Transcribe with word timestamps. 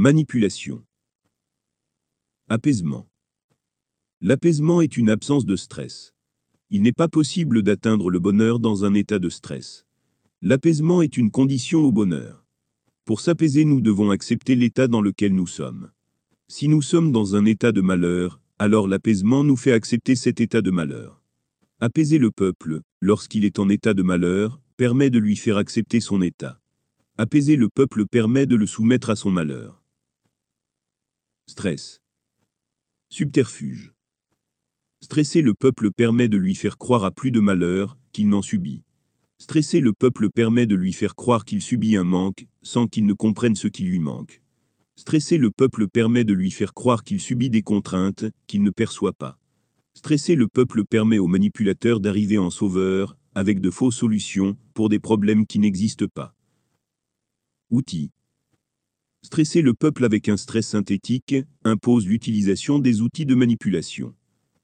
Manipulation. 0.00 0.84
Apaisement. 2.48 3.08
L'apaisement 4.20 4.80
est 4.80 4.96
une 4.96 5.10
absence 5.10 5.44
de 5.44 5.56
stress. 5.56 6.14
Il 6.70 6.82
n'est 6.82 6.92
pas 6.92 7.08
possible 7.08 7.64
d'atteindre 7.64 8.08
le 8.08 8.20
bonheur 8.20 8.60
dans 8.60 8.84
un 8.84 8.94
état 8.94 9.18
de 9.18 9.28
stress. 9.28 9.86
L'apaisement 10.40 11.02
est 11.02 11.16
une 11.16 11.32
condition 11.32 11.80
au 11.80 11.90
bonheur. 11.90 12.46
Pour 13.04 13.20
s'apaiser, 13.20 13.64
nous 13.64 13.80
devons 13.80 14.12
accepter 14.12 14.54
l'état 14.54 14.86
dans 14.86 15.00
lequel 15.00 15.34
nous 15.34 15.48
sommes. 15.48 15.90
Si 16.46 16.68
nous 16.68 16.80
sommes 16.80 17.10
dans 17.10 17.34
un 17.34 17.44
état 17.44 17.72
de 17.72 17.80
malheur, 17.80 18.40
alors 18.60 18.86
l'apaisement 18.86 19.42
nous 19.42 19.56
fait 19.56 19.72
accepter 19.72 20.14
cet 20.14 20.40
état 20.40 20.62
de 20.62 20.70
malheur. 20.70 21.20
Apaiser 21.80 22.18
le 22.18 22.30
peuple, 22.30 22.82
lorsqu'il 23.00 23.44
est 23.44 23.58
en 23.58 23.68
état 23.68 23.94
de 23.94 24.04
malheur, 24.04 24.60
permet 24.76 25.10
de 25.10 25.18
lui 25.18 25.34
faire 25.34 25.56
accepter 25.56 25.98
son 25.98 26.22
état. 26.22 26.60
Apaiser 27.16 27.56
le 27.56 27.68
peuple 27.68 28.06
permet 28.06 28.46
de 28.46 28.54
le 28.54 28.68
soumettre 28.68 29.10
à 29.10 29.16
son 29.16 29.32
malheur. 29.32 29.77
Stress. 31.50 32.02
Subterfuge. 33.08 33.94
Stresser 35.00 35.40
le 35.40 35.54
peuple 35.54 35.90
permet 35.90 36.28
de 36.28 36.36
lui 36.36 36.54
faire 36.54 36.76
croire 36.76 37.04
à 37.04 37.10
plus 37.10 37.30
de 37.30 37.40
malheur 37.40 37.96
qu'il 38.12 38.28
n'en 38.28 38.42
subit. 38.42 38.84
Stresser 39.38 39.80
le 39.80 39.94
peuple 39.94 40.28
permet 40.28 40.66
de 40.66 40.74
lui 40.74 40.92
faire 40.92 41.16
croire 41.16 41.46
qu'il 41.46 41.62
subit 41.62 41.96
un 41.96 42.04
manque, 42.04 42.46
sans 42.60 42.86
qu'il 42.86 43.06
ne 43.06 43.14
comprenne 43.14 43.56
ce 43.56 43.66
qui 43.66 43.84
lui 43.84 43.98
manque. 43.98 44.42
Stresser 44.94 45.38
le 45.38 45.50
peuple 45.50 45.88
permet 45.88 46.24
de 46.24 46.34
lui 46.34 46.50
faire 46.50 46.74
croire 46.74 47.02
qu'il 47.02 47.18
subit 47.18 47.48
des 47.48 47.62
contraintes 47.62 48.26
qu'il 48.46 48.62
ne 48.62 48.70
perçoit 48.70 49.14
pas. 49.14 49.38
Stresser 49.94 50.34
le 50.34 50.48
peuple 50.48 50.84
permet 50.84 51.18
aux 51.18 51.28
manipulateurs 51.28 52.00
d'arriver 52.00 52.36
en 52.36 52.50
sauveur, 52.50 53.16
avec 53.34 53.60
de 53.62 53.70
fausses 53.70 53.96
solutions, 53.96 54.58
pour 54.74 54.90
des 54.90 55.00
problèmes 55.00 55.46
qui 55.46 55.60
n'existent 55.60 56.08
pas. 56.12 56.34
Outils. 57.70 58.10
Stresser 59.22 59.62
le 59.62 59.74
peuple 59.74 60.04
avec 60.04 60.28
un 60.28 60.36
stress 60.36 60.68
synthétique 60.68 61.34
impose 61.64 62.06
l'utilisation 62.06 62.78
des 62.78 63.00
outils 63.00 63.26
de 63.26 63.34
manipulation. 63.34 64.14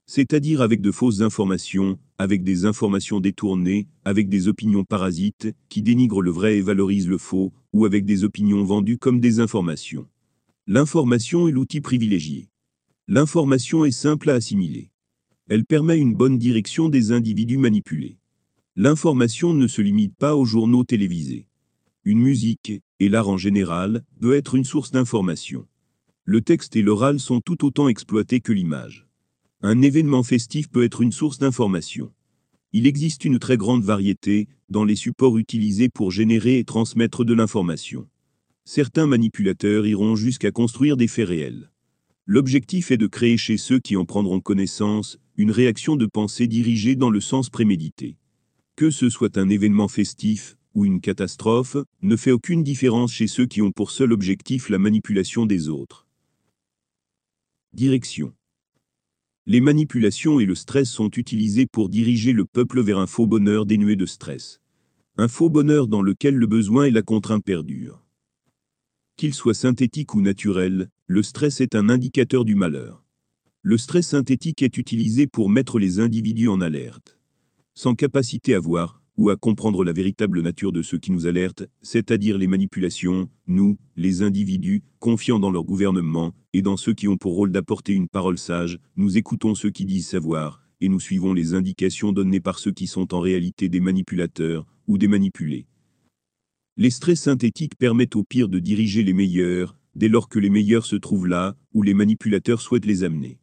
C'est-à-dire 0.07 0.63
avec 0.63 0.81
de 0.81 0.93
fausses 0.93 1.23
informations, 1.23 1.99
avec 2.19 2.45
des 2.45 2.65
informations 2.65 3.21
détournées, 3.21 3.89
avec 4.05 4.29
des 4.29 4.47
opinions 4.49 4.85
parasites, 4.85 5.53
qui 5.69 5.83
dénigrent 5.83 6.23
le 6.23 6.31
vrai 6.31 6.59
et 6.59 6.63
valorisent 6.63 7.09
le 7.09 7.19
faux, 7.19 7.53
ou 7.73 7.85
avec 7.85 8.05
des 8.05 8.23
opinions 8.23 8.63
vendues 8.65 8.97
comme 8.97 9.21
des 9.21 9.41
informations. 9.41 10.07
L'information 10.67 11.49
est 11.49 11.53
l'outil 11.53 11.81
privilégié. 11.81 12.49
L'information 13.09 13.85
est 13.85 13.91
simple 13.91 14.31
à 14.31 14.35
assimiler. 14.35 14.91
Elle 15.49 15.65
permet 15.65 15.99
une 15.99 16.15
bonne 16.15 16.39
direction 16.39 16.89
des 16.89 17.13
individus 17.13 17.59
manipulés. 17.59 18.19
L'information 18.77 19.53
ne 19.53 19.67
se 19.67 19.83
limite 19.83 20.17
pas 20.17 20.37
aux 20.37 20.45
journaux 20.45 20.85
télévisés. 20.85 21.49
Une 22.07 22.21
musique, 22.21 22.83
et 23.01 23.09
l'art 23.09 23.31
en 23.31 23.39
général, 23.39 24.05
peut 24.21 24.35
être 24.35 24.55
une 24.55 24.65
source 24.65 24.91
d'information. 24.91 25.67
Le 26.25 26.43
texte 26.43 26.77
et 26.77 26.83
l'oral 26.83 27.19
sont 27.19 27.41
tout 27.41 27.65
autant 27.65 27.89
exploités 27.89 28.41
que 28.41 28.53
l'image. 28.53 29.07
Un 29.63 29.81
événement 29.81 30.23
festif 30.23 30.69
peut 30.69 30.85
être 30.85 31.01
une 31.01 31.13
source 31.13 31.39
d'information. 31.39 32.13
Il 32.73 32.87
existe 32.87 33.25
une 33.25 33.39
très 33.39 33.57
grande 33.57 33.85
variété 33.85 34.49
dans 34.69 34.85
les 34.85 34.97
supports 34.97 35.39
utilisés 35.39 35.89
pour 35.89 36.11
générer 36.11 36.59
et 36.59 36.65
transmettre 36.65 37.25
de 37.25 37.33
l'information. 37.33 38.07
Certains 38.67 39.07
manipulateurs 39.07 39.87
iront 39.87 40.15
jusqu'à 40.15 40.51
construire 40.51 40.99
des 40.99 41.09
faits 41.09 41.29
réels. 41.29 41.71
L'objectif 42.27 42.91
est 42.91 42.99
de 42.99 43.07
créer 43.07 43.39
chez 43.39 43.57
ceux 43.57 43.79
qui 43.79 43.97
en 43.97 44.05
prendront 44.05 44.41
connaissance 44.41 45.19
une 45.39 45.51
réaction 45.51 45.97
de 45.97 46.05
pensée 46.05 46.49
dirigée 46.49 46.97
dans 46.97 47.11
le 47.11 47.21
sens 47.23 47.49
prémédité. 47.49 48.19
Que 48.77 48.91
ce 48.91 49.09
soit 49.09 49.39
un 49.39 49.49
événement 49.49 49.89
festif, 49.89 50.59
ou 50.75 50.85
une 50.85 51.01
catastrophe, 51.01 51.77
ne 52.03 52.17
fait 52.17 52.33
aucune 52.33 52.63
différence 52.63 53.13
chez 53.13 53.27
ceux 53.27 53.47
qui 53.47 53.63
ont 53.63 53.73
pour 53.73 53.91
seul 53.91 54.13
objectif 54.13 54.69
la 54.69 54.79
manipulation 54.79 55.47
des 55.47 55.69
autres. 55.69 56.07
Direction. 57.73 58.35
Les 59.47 59.61
manipulations 59.61 60.41
et 60.41 60.47
le 60.47 60.55
stress 60.55 60.89
sont 60.89 61.11
utilisés 61.11 61.67
pour 61.67 61.89
diriger 61.89 62.33
le 62.33 62.45
peuple 62.45 62.81
vers 62.83 62.99
un 62.99 63.07
faux 63.07 63.27
bonheur 63.27 63.67
dénué 63.67 63.95
de 63.95 64.07
stress. 64.07 64.61
Un 65.17 65.29
faux 65.29 65.51
bonheur 65.51 65.87
dans 65.87 66.03
lequel 66.03 66.35
le 66.35 66.47
besoin 66.47 66.85
et 66.85 66.91
la 66.91 67.03
contrainte 67.03 67.45
perdurent. 67.45 68.03
Qu'il 69.17 69.35
soit 69.35 69.55
synthétique 69.55 70.15
ou 70.15 70.21
naturel, 70.21 70.89
le 71.07 71.23
stress 71.23 71.61
est 71.61 71.75
un 71.75 71.89
indicateur 71.89 72.45
du 72.45 72.57
malheur. 72.57 73.05
Le 73.63 73.79
stress 73.79 74.09
synthétique 74.09 74.63
est 74.63 74.77
utilisé 74.77 75.27
pour 75.27 75.49
mettre 75.49 75.79
les 75.79 76.01
individus 76.01 76.49
en 76.49 76.61
alerte. 76.61 77.19
Sans 77.75 77.95
capacité 77.95 78.55
à 78.55 78.61
voir, 78.61 79.04
ou 79.17 79.31
à 79.31 79.37
comprendre 79.37 79.85
la 79.85 79.93
véritable 79.93 80.41
nature 80.41 80.73
de 80.73 80.83
ceux 80.83 80.99
qui 80.99 81.13
nous 81.13 81.27
alertent, 81.27 81.69
c'est-à-dire 81.83 82.39
les 82.39 82.47
manipulations, 82.47 83.29
nous, 83.47 83.79
les 83.97 84.23
individus, 84.23 84.83
confiants 84.99 85.39
dans 85.39 85.51
leur 85.51 85.65
gouvernement, 85.65 86.35
et 86.53 86.63
dans 86.63 86.77
ceux 86.77 86.95
qui 86.95 87.09
ont 87.09 87.17
pour 87.17 87.35
rôle 87.35 87.53
d'apporter 87.53 87.93
une 87.93 88.09
parole 88.09 88.39
sage, 88.39 88.79
nous 88.97 89.17
écoutons 89.17 89.55
ceux 89.55 89.71
qui 89.71 89.85
disent 89.85 90.09
savoir, 90.09 90.63
et 90.81 90.89
nous 90.89 91.01
suivons 91.01 91.33
les 91.33 91.55
indications 91.55 92.13
données 92.13 92.41
par 92.41 92.59
ceux 92.59 92.73
qui 92.73 92.87
sont 92.87 93.15
en 93.15 93.21
réalité 93.21 93.69
des 93.69 93.81
manipulateurs, 93.81 94.67
ou 94.87 94.99
des 94.99 95.09
manipulés. 95.09 95.67
Les 96.77 96.91
stress 96.91 97.21
synthétiques 97.21 97.77
permettent 97.77 98.17
au 98.17 98.25
pire 98.25 98.49
de 98.49 98.59
diriger 98.59 99.03
les 99.03 99.13
meilleurs, 99.15 99.77
dès 99.95 100.09
lors 100.09 100.29
que 100.29 100.39
les 100.39 100.51
meilleurs 100.51 100.87
se 100.87 100.97
trouvent 100.97 101.29
là, 101.29 101.57
où 101.73 101.83
les 101.83 101.95
manipulateurs 101.95 102.61
souhaitent 102.61 102.87
les 102.87 103.05
amener. 103.05 103.39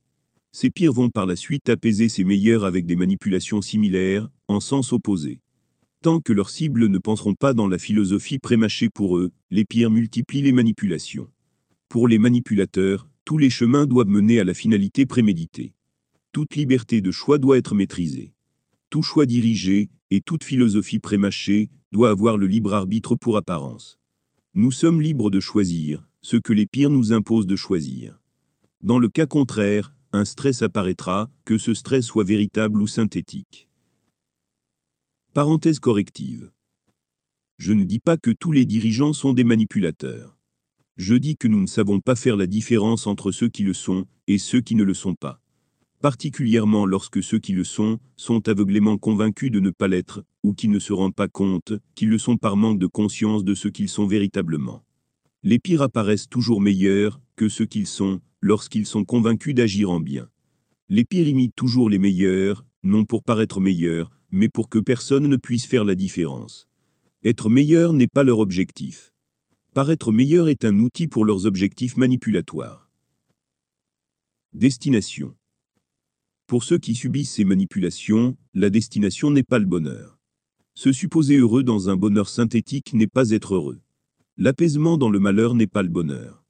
Ces 0.52 0.70
pires 0.70 0.92
vont 0.92 1.10
par 1.10 1.26
la 1.26 1.38
suite 1.38 1.70
apaiser 1.70 2.10
ces 2.10 2.26
meilleurs 2.26 2.66
avec 2.66 2.86
des 2.86 2.98
manipulations 2.98 3.62
similaires, 3.62 4.30
en 4.50 4.60
sens 4.60 4.92
opposé. 4.92 5.41
Tant 6.02 6.20
que 6.20 6.34
leurs 6.34 6.50
cibles 6.50 6.88
ne 6.88 6.98
penseront 6.98 7.36
pas 7.36 7.54
dans 7.54 7.68
la 7.68 7.78
philosophie 7.78 8.40
prémâchée 8.40 8.90
pour 8.90 9.20
eux, 9.20 9.32
les 9.52 9.66
pires 9.66 9.92
multiplient 9.92 10.42
les 10.42 10.52
manipulations. 10.52 11.30
Pour 11.90 12.08
les 12.08 12.18
manipulateurs, 12.18 13.08
tous 13.24 13.38
les 13.38 13.52
chemins 13.52 13.86
doivent 13.86 14.08
mener 14.08 14.40
à 14.40 14.44
la 14.44 14.56
finalité 14.56 15.06
préméditée. 15.06 15.76
Toute 16.32 16.56
liberté 16.56 17.02
de 17.02 17.12
choix 17.12 17.38
doit 17.38 17.60
être 17.60 17.76
maîtrisée. 17.76 18.34
Tout 18.90 19.04
choix 19.04 19.28
dirigé, 19.28 19.92
et 20.10 20.22
toute 20.22 20.44
philosophie 20.44 20.98
prémâchée, 20.98 21.70
doit 21.92 22.10
avoir 22.10 22.36
le 22.36 22.48
libre 22.48 22.74
arbitre 22.74 23.16
pour 23.16 23.38
apparence. 23.38 24.00
Nous 24.56 24.72
sommes 24.72 25.04
libres 25.04 25.30
de 25.30 25.40
choisir, 25.40 26.08
ce 26.22 26.36
que 26.36 26.52
les 26.52 26.66
pires 26.66 26.90
nous 26.90 27.14
imposent 27.14 27.46
de 27.46 27.56
choisir. 27.56 28.20
Dans 28.82 28.98
le 28.98 29.08
cas 29.08 29.28
contraire, 29.28 29.94
un 30.14 30.26
stress 30.26 30.64
apparaîtra, 30.64 31.30
que 31.46 31.60
ce 31.60 31.76
stress 31.76 32.06
soit 32.06 32.24
véritable 32.24 32.82
ou 32.82 32.88
synthétique. 32.88 33.68
Parenthèse 35.34 35.80
corrective. 35.80 36.52
Je 37.58 37.72
ne 37.72 37.86
dis 37.86 38.00
pas 38.00 38.18
que 38.18 38.32
tous 38.32 38.52
les 38.52 38.66
dirigeants 38.66 39.14
sont 39.14 39.32
des 39.32 39.46
manipulateurs. 39.46 40.38
Je 40.98 41.16
dis 41.16 41.38
que 41.38 41.48
nous 41.48 41.62
ne 41.62 41.68
savons 41.68 42.02
pas 42.02 42.18
faire 42.18 42.36
la 42.36 42.48
différence 42.48 43.08
entre 43.08 43.32
ceux 43.32 43.48
qui 43.48 43.64
le 43.64 43.74
sont 43.74 44.08
et 44.28 44.38
ceux 44.38 44.60
qui 44.60 44.76
ne 44.76 44.84
le 44.84 44.94
sont 44.94 45.16
pas. 45.16 45.40
Particulièrement 46.02 46.86
lorsque 46.86 47.24
ceux 47.24 47.40
qui 47.40 47.54
le 47.54 47.64
sont 47.64 47.98
sont 48.18 48.50
aveuglément 48.50 48.98
convaincus 48.98 49.52
de 49.52 49.62
ne 49.62 49.70
pas 49.70 49.88
l'être, 49.88 50.26
ou 50.44 50.54
qui 50.54 50.68
ne 50.68 50.80
se 50.80 50.92
rendent 50.92 51.16
pas 51.16 51.30
compte 51.30 51.72
qu'ils 51.96 52.10
le 52.10 52.18
sont 52.18 52.36
par 52.36 52.58
manque 52.58 52.80
de 52.80 52.88
conscience 52.88 53.46
de 53.46 53.56
ce 53.56 53.70
qu'ils 53.70 53.88
sont 53.88 54.08
véritablement. 54.08 54.84
Les 55.44 55.60
pires 55.60 55.82
apparaissent 55.82 56.28
toujours 56.28 56.60
meilleurs 56.60 57.22
que 57.38 57.48
ceux 57.48 57.66
qu'ils 57.66 57.88
sont 57.88 58.20
lorsqu'ils 58.42 58.86
sont 58.86 59.06
convaincus 59.06 59.56
d'agir 59.56 59.92
en 59.92 60.02
bien. 60.02 60.28
Les 60.90 61.06
pires 61.06 61.30
imitent 61.30 61.56
toujours 61.56 61.90
les 61.90 62.00
meilleurs, 62.00 62.66
non 62.84 63.06
pour 63.06 63.24
paraître 63.24 63.62
meilleurs, 63.62 64.12
mais 64.32 64.50
pour 64.50 64.70
que 64.70 64.80
personne 64.80 65.28
ne 65.28 65.38
puisse 65.38 65.66
faire 65.66 65.84
la 65.84 65.96
différence. 65.96 66.68
Être 67.24 67.50
meilleur 67.50 67.94
n'est 67.94 68.08
pas 68.08 68.24
leur 68.24 68.40
objectif. 68.40 69.14
Paraître 69.74 70.12
meilleur 70.12 70.50
est 70.50 70.66
un 70.66 70.80
outil 70.80 71.08
pour 71.08 71.24
leurs 71.24 71.46
objectifs 71.46 71.98
manipulatoires. 71.98 72.90
Destination. 74.54 75.36
Pour 76.48 76.64
ceux 76.64 76.78
qui 76.78 76.96
subissent 76.96 77.34
ces 77.34 77.46
manipulations, 77.46 78.36
la 78.54 78.70
destination 78.70 79.32
n'est 79.32 79.44
pas 79.44 79.60
le 79.60 79.66
bonheur. 79.66 80.20
Se 80.74 80.92
supposer 80.92 81.38
heureux 81.38 81.64
dans 81.64 81.90
un 81.90 81.96
bonheur 81.96 82.28
synthétique 82.28 82.94
n'est 82.94 83.08
pas 83.08 83.30
être 83.32 83.56
heureux. 83.56 83.80
L'apaisement 84.38 84.98
dans 84.98 85.10
le 85.10 85.20
malheur 85.20 85.54
n'est 85.54 85.68
pas 85.68 85.84
le 85.84 85.90
bonheur. 85.90 86.44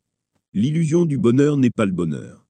L'illusion 0.53 1.05
du 1.05 1.17
bonheur 1.17 1.57
n'est 1.57 1.71
pas 1.71 1.85
le 1.85 1.91
bonheur. 1.91 2.47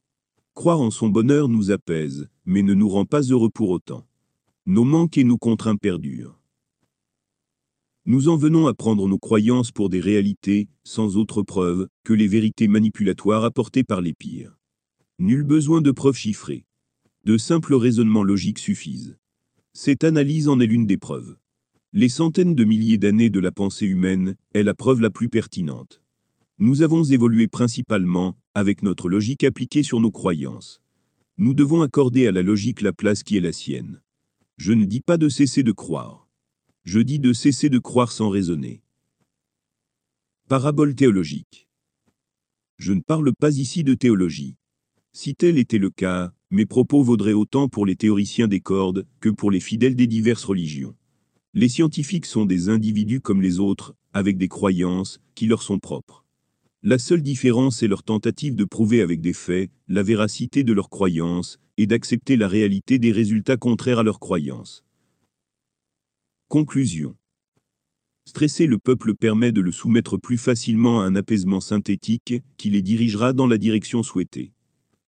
Croire 0.53 0.81
en 0.81 0.91
son 0.91 1.09
bonheur 1.09 1.47
nous 1.49 1.71
apaise, 1.71 2.29
mais 2.45 2.61
ne 2.61 2.73
nous 2.73 2.89
rend 2.89 3.05
pas 3.05 3.21
heureux 3.21 3.49
pour 3.49 3.69
autant. 3.69 4.05
Nos 4.67 4.83
manques 4.83 5.17
et 5.17 5.23
nos 5.23 5.39
contraintes 5.39 5.81
perdurent. 5.81 6.39
Nous 8.05 8.29
en 8.29 8.37
venons 8.37 8.67
à 8.67 8.75
prendre 8.75 9.07
nos 9.07 9.17
croyances 9.17 9.71
pour 9.71 9.89
des 9.89 9.99
réalités, 9.99 10.69
sans 10.83 11.17
autre 11.17 11.41
preuve 11.41 11.87
que 12.03 12.13
les 12.13 12.27
vérités 12.27 12.67
manipulatoires 12.67 13.43
apportées 13.43 13.83
par 13.83 14.01
les 14.01 14.13
pires. 14.13 14.59
Nul 15.17 15.41
besoin 15.41 15.81
de 15.81 15.89
preuves 15.89 16.15
chiffrées. 16.15 16.63
De 17.25 17.39
simples 17.39 17.73
raisonnements 17.73 18.23
logiques 18.23 18.59
suffisent. 18.59 19.17
Cette 19.73 20.03
analyse 20.03 20.47
en 20.47 20.59
est 20.59 20.67
l'une 20.67 20.85
des 20.85 20.97
preuves. 20.97 21.37
Les 21.91 22.09
centaines 22.09 22.53
de 22.53 22.63
milliers 22.63 22.99
d'années 22.99 23.31
de 23.31 23.39
la 23.39 23.51
pensée 23.51 23.87
humaine 23.87 24.35
est 24.53 24.63
la 24.63 24.75
preuve 24.75 25.01
la 25.01 25.09
plus 25.09 25.29
pertinente. 25.29 26.03
Nous 26.59 26.83
avons 26.83 27.03
évolué 27.03 27.47
principalement 27.47 28.37
avec 28.53 28.83
notre 28.83 29.09
logique 29.09 29.43
appliquée 29.43 29.81
sur 29.81 29.99
nos 29.99 30.11
croyances. 30.11 30.83
Nous 31.39 31.55
devons 31.55 31.81
accorder 31.81 32.27
à 32.27 32.31
la 32.31 32.43
logique 32.43 32.81
la 32.81 32.93
place 32.93 33.23
qui 33.23 33.37
est 33.37 33.41
la 33.41 33.53
sienne. 33.53 34.01
Je 34.63 34.73
ne 34.73 34.85
dis 34.85 35.01
pas 35.01 35.17
de 35.17 35.27
cesser 35.27 35.63
de 35.63 35.71
croire. 35.71 36.29
Je 36.83 36.99
dis 36.99 37.17
de 37.17 37.33
cesser 37.33 37.67
de 37.67 37.79
croire 37.79 38.11
sans 38.11 38.29
raisonner. 38.29 38.83
Parabole 40.49 40.93
théologique. 40.93 41.67
Je 42.77 42.93
ne 42.93 43.01
parle 43.01 43.33
pas 43.33 43.57
ici 43.57 43.83
de 43.83 43.95
théologie. 43.95 44.57
Si 45.13 45.33
tel 45.33 45.57
était 45.57 45.79
le 45.79 45.89
cas, 45.89 46.31
mes 46.51 46.67
propos 46.67 47.01
vaudraient 47.01 47.33
autant 47.33 47.69
pour 47.69 47.87
les 47.87 47.95
théoriciens 47.95 48.47
des 48.47 48.59
cordes 48.59 49.07
que 49.19 49.29
pour 49.29 49.49
les 49.49 49.59
fidèles 49.59 49.95
des 49.95 50.05
diverses 50.05 50.43
religions. 50.45 50.95
Les 51.55 51.67
scientifiques 51.67 52.27
sont 52.27 52.45
des 52.45 52.69
individus 52.69 53.19
comme 53.19 53.41
les 53.41 53.57
autres, 53.57 53.95
avec 54.13 54.37
des 54.37 54.47
croyances 54.47 55.19
qui 55.33 55.47
leur 55.47 55.63
sont 55.63 55.79
propres. 55.79 56.23
La 56.83 56.97
seule 56.97 57.21
différence 57.21 57.83
est 57.83 57.87
leur 57.87 58.01
tentative 58.01 58.55
de 58.55 58.65
prouver 58.65 59.01
avec 59.01 59.21
des 59.21 59.33
faits 59.33 59.69
la 59.87 60.01
véracité 60.01 60.63
de 60.63 60.73
leurs 60.73 60.89
croyances 60.89 61.59
et 61.77 61.85
d'accepter 61.85 62.37
la 62.37 62.47
réalité 62.47 62.97
des 62.97 63.11
résultats 63.11 63.55
contraires 63.55 63.99
à 63.99 64.03
leurs 64.03 64.19
croyances. 64.19 64.83
Conclusion. 66.47 67.15
Stresser 68.25 68.65
le 68.65 68.79
peuple 68.79 69.13
permet 69.13 69.51
de 69.51 69.61
le 69.61 69.71
soumettre 69.71 70.17
plus 70.17 70.39
facilement 70.39 71.01
à 71.01 71.05
un 71.05 71.15
apaisement 71.15 71.59
synthétique 71.59 72.41
qui 72.57 72.71
les 72.71 72.81
dirigera 72.81 73.31
dans 73.33 73.47
la 73.47 73.59
direction 73.59 74.01
souhaitée. 74.01 74.51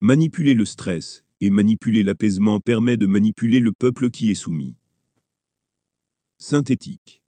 Manipuler 0.02 0.56
le 0.56 0.66
stress 0.66 1.24
et 1.40 1.50
manipuler 1.50 2.04
l'apaisement 2.04 2.60
permet 2.60 2.98
de 2.98 3.06
manipuler 3.06 3.62
le 3.62 3.72
peuple 3.72 4.10
qui 4.10 4.30
est 4.30 4.36
soumis. 4.36 4.76
Synthétique. 6.38 7.22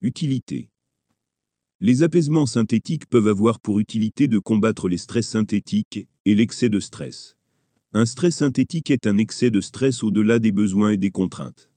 Utilité. 0.00 0.73
Les 1.80 2.02
apaisements 2.04 2.46
synthétiques 2.46 3.06
peuvent 3.06 3.26
avoir 3.26 3.58
pour 3.58 3.80
utilité 3.80 4.28
de 4.28 4.38
combattre 4.38 4.88
les 4.88 4.96
stress 4.96 5.26
synthétiques 5.26 6.06
et 6.24 6.34
l'excès 6.34 6.68
de 6.68 6.78
stress. 6.78 7.36
Un 7.92 8.06
stress 8.06 8.36
synthétique 8.36 8.90
est 8.90 9.06
un 9.06 9.18
excès 9.18 9.50
de 9.50 9.60
stress 9.60 10.02
au-delà 10.04 10.38
des 10.38 10.52
besoins 10.52 10.90
et 10.90 10.96
des 10.96 11.10
contraintes. 11.10 11.70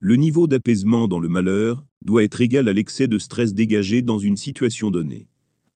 Le 0.00 0.16
niveau 0.16 0.46
d'apaisement 0.46 1.08
dans 1.08 1.20
le 1.20 1.28
malheur 1.28 1.84
doit 2.04 2.24
être 2.24 2.40
égal 2.40 2.68
à 2.68 2.72
l'excès 2.72 3.08
de 3.08 3.18
stress 3.18 3.54
dégagé 3.54 4.02
dans 4.02 4.18
une 4.18 4.36
situation 4.36 4.90
donnée. 4.90 5.28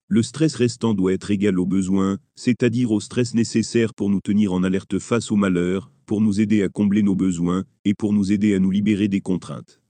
Le 0.07 0.21
stress 0.21 0.55
restant 0.55 0.93
doit 0.93 1.13
être 1.13 1.31
égal 1.31 1.57
au 1.57 1.65
besoin, 1.65 2.19
c'est-à-dire 2.35 2.91
au 2.91 2.99
stress 2.99 3.33
nécessaire 3.33 3.93
pour 3.93 4.09
nous 4.09 4.21
tenir 4.21 4.51
en 4.53 4.63
alerte 4.63 4.99
face 4.99 5.31
au 5.31 5.37
malheur, 5.37 5.91
pour 6.05 6.19
nous 6.19 6.41
aider 6.41 6.61
à 6.61 6.69
combler 6.69 7.03
nos 7.03 7.15
besoins 7.15 7.63
et 7.85 7.93
pour 7.93 8.11
nous 8.11 8.31
aider 8.33 8.53
à 8.53 8.59
nous 8.59 8.71
libérer 8.71 9.07
des 9.07 9.21
contraintes. 9.21 9.80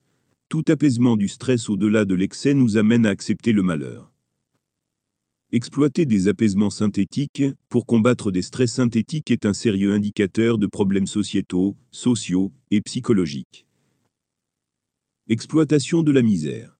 Tout 0.51 0.65
apaisement 0.67 1.15
du 1.15 1.29
stress 1.29 1.69
au-delà 1.69 2.03
de 2.03 2.13
l'excès 2.13 2.53
nous 2.53 2.75
amène 2.75 3.05
à 3.05 3.09
accepter 3.09 3.53
le 3.53 3.63
malheur. 3.63 4.11
Exploiter 5.53 6.05
des 6.05 6.27
apaisements 6.27 6.69
synthétiques 6.69 7.43
pour 7.69 7.85
combattre 7.85 8.31
des 8.31 8.41
stress 8.41 8.73
synthétiques 8.73 9.31
est 9.31 9.45
un 9.45 9.53
sérieux 9.53 9.93
indicateur 9.93 10.57
de 10.57 10.67
problèmes 10.67 11.07
sociétaux, 11.07 11.77
sociaux 11.91 12.51
et 12.69 12.81
psychologiques. 12.81 13.65
Exploitation 15.29 16.03
de 16.03 16.11
la 16.11 16.21
misère. 16.21 16.77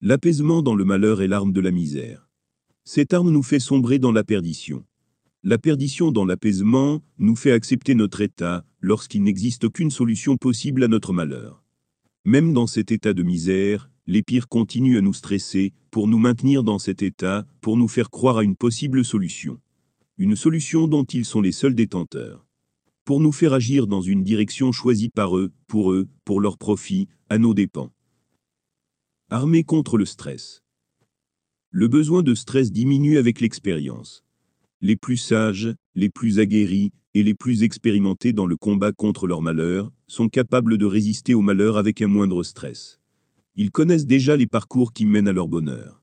L'apaisement 0.00 0.62
dans 0.62 0.76
le 0.76 0.84
malheur 0.84 1.20
est 1.20 1.26
l'arme 1.26 1.52
de 1.52 1.60
la 1.60 1.72
misère. 1.72 2.28
Cette 2.84 3.12
arme 3.12 3.32
nous 3.32 3.42
fait 3.42 3.58
sombrer 3.58 3.98
dans 3.98 4.12
la 4.12 4.22
perdition. 4.22 4.84
La 5.42 5.58
perdition 5.58 6.12
dans 6.12 6.24
l'apaisement 6.24 7.02
nous 7.18 7.34
fait 7.34 7.50
accepter 7.50 7.96
notre 7.96 8.20
état 8.20 8.64
lorsqu'il 8.78 9.24
n'existe 9.24 9.64
aucune 9.64 9.90
solution 9.90 10.36
possible 10.36 10.84
à 10.84 10.88
notre 10.88 11.12
malheur. 11.12 11.61
Même 12.24 12.52
dans 12.52 12.68
cet 12.68 12.92
état 12.92 13.14
de 13.14 13.24
misère, 13.24 13.90
les 14.06 14.22
pires 14.22 14.48
continuent 14.48 14.98
à 14.98 15.00
nous 15.00 15.12
stresser 15.12 15.72
pour 15.90 16.06
nous 16.06 16.18
maintenir 16.18 16.62
dans 16.62 16.78
cet 16.78 17.02
état, 17.02 17.44
pour 17.60 17.76
nous 17.76 17.88
faire 17.88 18.10
croire 18.10 18.38
à 18.38 18.44
une 18.44 18.54
possible 18.54 19.04
solution. 19.04 19.60
Une 20.18 20.36
solution 20.36 20.86
dont 20.86 21.02
ils 21.02 21.24
sont 21.24 21.40
les 21.40 21.50
seuls 21.50 21.74
détenteurs. 21.74 22.46
Pour 23.04 23.18
nous 23.18 23.32
faire 23.32 23.52
agir 23.52 23.88
dans 23.88 24.02
une 24.02 24.22
direction 24.22 24.70
choisie 24.70 25.08
par 25.08 25.36
eux, 25.36 25.52
pour 25.66 25.90
eux, 25.90 26.08
pour 26.24 26.40
leur 26.40 26.58
profit, 26.58 27.08
à 27.28 27.38
nos 27.38 27.54
dépens. 27.54 27.90
Armée 29.28 29.64
contre 29.64 29.98
le 29.98 30.04
stress. 30.04 30.62
Le 31.70 31.88
besoin 31.88 32.22
de 32.22 32.36
stress 32.36 32.70
diminue 32.70 33.18
avec 33.18 33.40
l'expérience. 33.40 34.24
Les 34.84 34.96
plus 34.96 35.16
sages, 35.16 35.72
les 35.94 36.10
plus 36.10 36.40
aguerris 36.40 36.90
et 37.14 37.22
les 37.22 37.34
plus 37.34 37.62
expérimentés 37.62 38.32
dans 38.32 38.46
le 38.46 38.56
combat 38.56 38.90
contre 38.90 39.28
leur 39.28 39.40
malheur 39.40 39.92
sont 40.08 40.28
capables 40.28 40.76
de 40.76 40.84
résister 40.86 41.34
au 41.34 41.40
malheur 41.40 41.76
avec 41.76 42.02
un 42.02 42.08
moindre 42.08 42.42
stress. 42.42 42.98
Ils 43.54 43.70
connaissent 43.70 44.06
déjà 44.06 44.36
les 44.36 44.48
parcours 44.48 44.92
qui 44.92 45.06
mènent 45.06 45.28
à 45.28 45.32
leur 45.32 45.46
bonheur. 45.46 46.02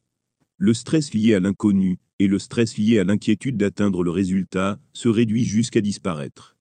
Le 0.57 0.73
stress 0.73 1.13
lié 1.13 1.33
à 1.33 1.41
l'inconnu 1.41 1.97
et 2.19 2.27
le 2.27 2.39
stress 2.39 2.77
lié 2.77 2.99
à 2.99 3.03
l'inquiétude 3.03 3.57
d'atteindre 3.57 4.01
le 4.01 4.11
résultat 4.11 4.79
se 4.93 5.09
réduit 5.09 5.43
jusqu'à 5.43 5.81
disparaître. 5.81 6.55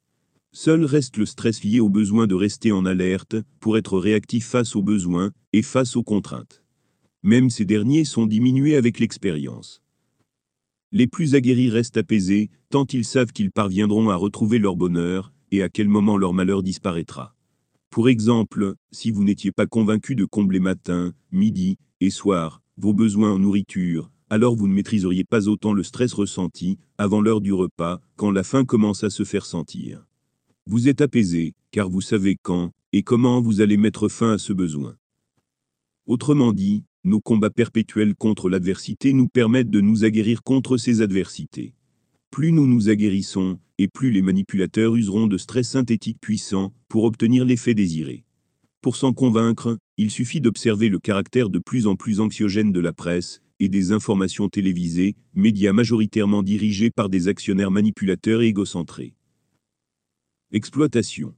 Seul 0.51 0.85
reste 0.85 1.19
le 1.19 1.27
stress 1.27 1.63
lié 1.63 1.79
au 1.79 1.89
besoin 1.89 2.27
de 2.27 2.35
rester 2.35 2.73
en 2.73 2.85
alerte 2.85 3.37
pour 3.61 3.79
être 3.79 3.97
réactif 3.97 4.45
face 4.45 4.75
aux 4.75 4.83
besoins 4.83 5.31
et 5.53 5.63
face 5.63 5.95
aux 5.95 6.03
contraintes. 6.03 6.65
Même 7.23 7.49
ces 7.49 7.65
derniers 7.65 8.05
sont 8.05 8.27
diminués 8.27 8.75
avec 8.75 8.99
l'expérience. 8.99 9.83
Les 10.91 11.07
plus 11.07 11.35
aguerris 11.35 11.71
restent 11.71 11.99
apaisés, 11.99 12.51
tant 12.71 12.87
ils 12.87 13.05
savent 13.05 13.33
qu'ils 13.33 13.51
parviendront 13.51 14.09
à 14.09 14.17
retrouver 14.17 14.59
leur 14.59 14.75
bonheur, 14.77 15.33
et 15.51 15.63
à 15.63 15.69
quel 15.69 15.89
moment 15.89 16.17
leur 16.17 16.33
malheur 16.33 16.63
disparaîtra. 16.63 17.35
Pour 17.91 18.09
exemple, 18.09 18.75
si 18.91 19.11
vous 19.11 19.25
n'étiez 19.25 19.53
pas 19.53 19.67
convaincu 19.67 20.15
de 20.15 20.25
combler 20.25 20.61
matin, 20.61 21.13
midi 21.33 21.77
et 22.01 22.11
soir 22.11 22.63
vos 22.77 22.95
besoins 22.95 23.33
en 23.33 23.39
nourriture, 23.39 24.11
alors 24.31 24.55
vous 24.55 24.69
ne 24.69 24.75
maîtriseriez 24.75 25.25
pas 25.25 25.49
autant 25.49 25.73
le 25.73 25.83
stress 25.83 26.13
ressenti 26.13 26.79
avant 26.97 27.21
l'heure 27.21 27.41
du 27.41 27.53
repas, 27.53 28.01
quand 28.17 28.31
la 28.31 28.43
faim 28.43 28.65
commence 28.65 29.05
à 29.05 29.11
se 29.11 29.25
faire 29.25 29.45
sentir. 29.47 30.07
Vous 30.67 30.89
êtes 30.89 31.01
apaisé, 31.01 31.55
car 31.71 31.89
vous 31.89 32.03
savez 32.03 32.37
quand 32.41 32.73
et 32.93 33.03
comment 33.03 33.41
vous 33.41 33.61
allez 33.61 33.77
mettre 33.77 34.09
fin 34.09 34.33
à 34.33 34.39
ce 34.39 34.53
besoin. 34.53 34.97
Autrement 36.07 36.53
dit, 36.53 36.85
nos 37.05 37.21
combats 37.21 37.51
perpétuels 37.51 38.15
contre 38.15 38.49
l'adversité 38.49 39.13
nous 39.13 39.29
permettent 39.29 39.71
de 39.71 39.81
nous 39.81 40.05
aguerrir 40.05 40.43
contre 40.43 40.77
ces 40.77 41.01
adversités. 41.01 41.75
Plus 42.31 42.53
nous 42.53 42.67
nous 42.67 42.89
aguerrissons, 42.89 43.59
et 43.79 43.89
plus 43.89 44.11
les 44.11 44.23
manipulateurs 44.23 44.97
useront 44.97 45.27
de 45.27 45.39
stress 45.39 45.71
synthétique 45.71 46.21
puissant 46.21 46.73
pour 46.89 47.05
obtenir 47.05 47.45
l'effet 47.45 47.75
désiré. 47.75 48.25
Pour 48.81 48.97
s'en 48.97 49.13
convaincre, 49.13 49.79
il 49.97 50.11
suffit 50.11 50.41
d'observer 50.41 50.89
le 50.89 50.99
caractère 50.99 51.49
de 51.49 51.59
plus 51.59 51.87
en 51.87 51.97
plus 51.97 52.21
anxiogène 52.21 52.73
de 52.73 52.81
la 52.81 52.93
presse 52.93 53.41
et 53.61 53.69
des 53.69 53.93
informations 53.93 54.49
télévisées, 54.49 55.17
médias 55.35 55.73
majoritairement 55.73 56.43
dirigés 56.43 56.91
par 56.91 57.09
des 57.09 57.29
actionnaires 57.29 57.71
manipulateurs 57.71 58.43
et 58.43 58.47
égocentrés. 58.47 59.15
Exploitation. 60.53 61.35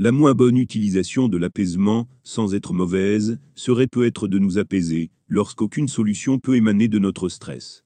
La 0.00 0.12
moins 0.12 0.32
bonne 0.32 0.56
utilisation 0.56 1.28
de 1.28 1.36
l'apaisement, 1.36 2.06
sans 2.22 2.54
être 2.54 2.72
mauvaise, 2.72 3.40
serait 3.56 3.88
peut-être 3.88 4.28
de 4.28 4.38
nous 4.38 4.56
apaiser, 4.56 5.10
lorsqu'aucune 5.26 5.88
solution 5.88 6.38
peut 6.38 6.54
émaner 6.54 6.86
de 6.86 7.00
notre 7.00 7.28
stress. 7.28 7.82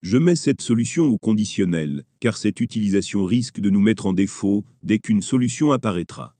Je 0.00 0.16
mets 0.16 0.36
cette 0.36 0.62
solution 0.62 1.04
au 1.08 1.18
conditionnel, 1.18 2.04
car 2.18 2.38
cette 2.38 2.62
utilisation 2.62 3.26
risque 3.26 3.60
de 3.60 3.68
nous 3.68 3.82
mettre 3.82 4.06
en 4.06 4.14
défaut 4.14 4.64
dès 4.82 5.00
qu'une 5.00 5.20
solution 5.20 5.70
apparaîtra. 5.70 6.34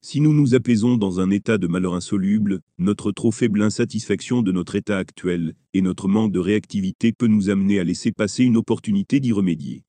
Si 0.00 0.22
nous 0.22 0.32
nous 0.32 0.54
apaisons 0.54 0.96
dans 0.96 1.20
un 1.20 1.28
état 1.28 1.58
de 1.58 1.66
malheur 1.66 1.92
insoluble, 1.92 2.60
notre 2.78 3.12
trop 3.12 3.30
faible 3.30 3.60
insatisfaction 3.60 4.40
de 4.40 4.52
notre 4.52 4.74
état 4.74 4.96
actuel 4.96 5.52
et 5.74 5.82
notre 5.82 6.08
manque 6.08 6.32
de 6.32 6.40
réactivité 6.40 7.12
peut 7.12 7.26
nous 7.26 7.50
amener 7.50 7.78
à 7.78 7.84
laisser 7.84 8.10
passer 8.10 8.44
une 8.44 8.56
opportunité 8.56 9.20
d'y 9.20 9.32
remédier. 9.32 9.84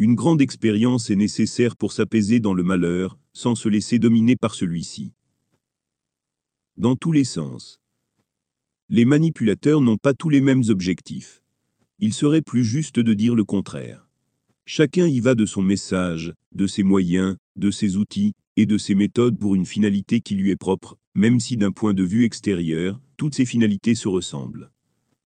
Une 0.00 0.14
grande 0.14 0.40
expérience 0.40 1.10
est 1.10 1.16
nécessaire 1.16 1.74
pour 1.74 1.92
s'apaiser 1.92 2.38
dans 2.38 2.54
le 2.54 2.62
malheur, 2.62 3.18
sans 3.38 3.54
se 3.54 3.68
laisser 3.68 4.00
dominer 4.00 4.34
par 4.34 4.52
celui-ci. 4.52 5.12
Dans 6.76 6.96
tous 6.96 7.12
les 7.12 7.22
sens. 7.22 7.80
Les 8.88 9.04
manipulateurs 9.04 9.80
n'ont 9.80 9.96
pas 9.96 10.12
tous 10.12 10.28
les 10.28 10.40
mêmes 10.40 10.64
objectifs. 10.70 11.40
Il 12.00 12.12
serait 12.12 12.42
plus 12.42 12.64
juste 12.64 12.98
de 12.98 13.14
dire 13.14 13.36
le 13.36 13.44
contraire. 13.44 14.08
Chacun 14.66 15.06
y 15.06 15.20
va 15.20 15.36
de 15.36 15.46
son 15.46 15.62
message, 15.62 16.34
de 16.52 16.66
ses 16.66 16.82
moyens, 16.82 17.36
de 17.54 17.70
ses 17.70 17.96
outils, 17.96 18.32
et 18.56 18.66
de 18.66 18.76
ses 18.76 18.96
méthodes 18.96 19.38
pour 19.38 19.54
une 19.54 19.66
finalité 19.66 20.20
qui 20.20 20.34
lui 20.34 20.50
est 20.50 20.56
propre, 20.56 20.98
même 21.14 21.38
si 21.38 21.56
d'un 21.56 21.70
point 21.70 21.94
de 21.94 22.02
vue 22.02 22.24
extérieur, 22.24 23.00
toutes 23.18 23.36
ces 23.36 23.46
finalités 23.46 23.94
se 23.94 24.08
ressemblent. 24.08 24.72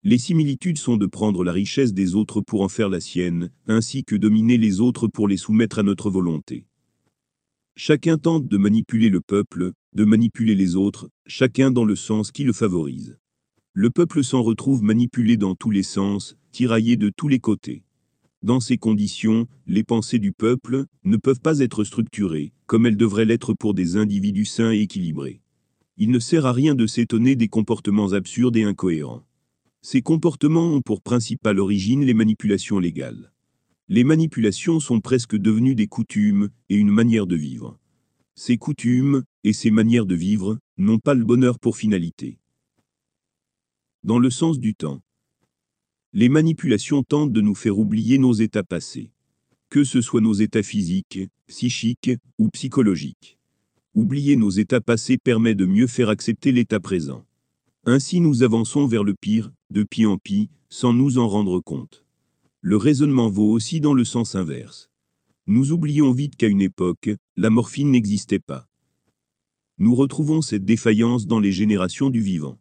Les 0.02 0.18
similitudes 0.18 0.76
sont 0.76 0.98
de 0.98 1.06
prendre 1.06 1.44
la 1.44 1.52
richesse 1.52 1.94
des 1.94 2.14
autres 2.14 2.42
pour 2.42 2.60
en 2.60 2.68
faire 2.68 2.90
la 2.90 3.00
sienne, 3.00 3.50
ainsi 3.68 4.04
que 4.04 4.16
dominer 4.16 4.58
les 4.58 4.82
autres 4.82 5.08
pour 5.08 5.28
les 5.28 5.38
soumettre 5.38 5.78
à 5.78 5.82
notre 5.82 6.10
volonté. 6.10 6.66
Chacun 7.74 8.18
tente 8.18 8.48
de 8.48 8.58
manipuler 8.58 9.08
le 9.08 9.22
peuple, 9.22 9.72
de 9.94 10.04
manipuler 10.04 10.54
les 10.54 10.76
autres, 10.76 11.08
chacun 11.26 11.70
dans 11.70 11.86
le 11.86 11.96
sens 11.96 12.30
qui 12.30 12.44
le 12.44 12.52
favorise. 12.52 13.18
Le 13.72 13.88
peuple 13.88 14.22
s'en 14.22 14.42
retrouve 14.42 14.82
manipulé 14.82 15.38
dans 15.38 15.54
tous 15.54 15.70
les 15.70 15.82
sens, 15.82 16.36
tiraillé 16.52 16.98
de 16.98 17.08
tous 17.08 17.28
les 17.28 17.40
côtés. 17.40 17.82
Dans 18.42 18.60
ces 18.60 18.76
conditions, 18.76 19.46
les 19.66 19.84
pensées 19.84 20.18
du 20.18 20.32
peuple 20.32 20.84
ne 21.04 21.16
peuvent 21.16 21.40
pas 21.40 21.60
être 21.60 21.82
structurées, 21.82 22.52
comme 22.66 22.84
elles 22.84 22.98
devraient 22.98 23.24
l'être 23.24 23.54
pour 23.54 23.72
des 23.72 23.96
individus 23.96 24.44
sains 24.44 24.72
et 24.72 24.80
équilibrés. 24.80 25.40
Il 25.96 26.10
ne 26.10 26.18
sert 26.18 26.44
à 26.44 26.52
rien 26.52 26.74
de 26.74 26.86
s'étonner 26.86 27.36
des 27.36 27.48
comportements 27.48 28.12
absurdes 28.12 28.56
et 28.58 28.64
incohérents. 28.64 29.24
Ces 29.80 30.02
comportements 30.02 30.74
ont 30.74 30.82
pour 30.82 31.00
principale 31.00 31.58
origine 31.58 32.04
les 32.04 32.14
manipulations 32.14 32.78
légales. 32.78 33.32
Les 33.88 34.04
manipulations 34.04 34.80
sont 34.80 35.00
presque 35.00 35.36
devenues 35.36 35.74
des 35.74 35.88
coutumes 35.88 36.50
et 36.68 36.76
une 36.76 36.90
manière 36.90 37.26
de 37.26 37.36
vivre. 37.36 37.78
Ces 38.34 38.56
coutumes 38.56 39.24
et 39.44 39.52
ces 39.52 39.70
manières 39.70 40.06
de 40.06 40.14
vivre 40.14 40.58
n'ont 40.78 40.98
pas 40.98 41.14
le 41.14 41.24
bonheur 41.24 41.58
pour 41.58 41.76
finalité. 41.76 42.38
Dans 44.04 44.18
le 44.18 44.30
sens 44.30 44.58
du 44.58 44.74
temps. 44.74 45.02
Les 46.12 46.28
manipulations 46.28 47.02
tentent 47.02 47.32
de 47.32 47.40
nous 47.40 47.54
faire 47.54 47.78
oublier 47.78 48.18
nos 48.18 48.32
états 48.32 48.62
passés. 48.62 49.10
Que 49.68 49.84
ce 49.84 50.00
soit 50.00 50.20
nos 50.20 50.34
états 50.34 50.62
physiques, 50.62 51.20
psychiques 51.46 52.12
ou 52.38 52.48
psychologiques. 52.50 53.38
Oublier 53.94 54.36
nos 54.36 54.50
états 54.50 54.80
passés 54.80 55.18
permet 55.18 55.54
de 55.54 55.66
mieux 55.66 55.86
faire 55.86 56.08
accepter 56.08 56.52
l'état 56.52 56.80
présent. 56.80 57.26
Ainsi 57.84 58.20
nous 58.20 58.42
avançons 58.42 58.86
vers 58.86 59.04
le 59.04 59.14
pire, 59.14 59.52
de 59.70 59.82
pis 59.82 60.06
en 60.06 60.18
pis, 60.18 60.50
sans 60.68 60.92
nous 60.92 61.18
en 61.18 61.28
rendre 61.28 61.60
compte. 61.60 62.01
Le 62.64 62.76
raisonnement 62.76 63.28
vaut 63.28 63.50
aussi 63.50 63.80
dans 63.80 63.92
le 63.92 64.04
sens 64.04 64.36
inverse. 64.36 64.88
Nous 65.48 65.72
oublions 65.72 66.12
vite 66.12 66.36
qu'à 66.36 66.46
une 66.46 66.62
époque, 66.62 67.10
la 67.36 67.50
morphine 67.50 67.90
n'existait 67.90 68.38
pas. 68.38 68.68
Nous 69.78 69.96
retrouvons 69.96 70.42
cette 70.42 70.64
défaillance 70.64 71.26
dans 71.26 71.40
les 71.40 71.50
générations 71.50 72.08
du 72.08 72.20
vivant. 72.20 72.60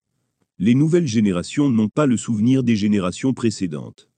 Les 0.58 0.74
nouvelles 0.74 1.05
générations 1.05 1.70
n'ont 1.70 1.88
pas 1.88 2.08
le 2.08 2.17
souvenir 2.17 2.63
des 2.63 2.75
générations 2.75 3.36
précédentes. 3.36 4.10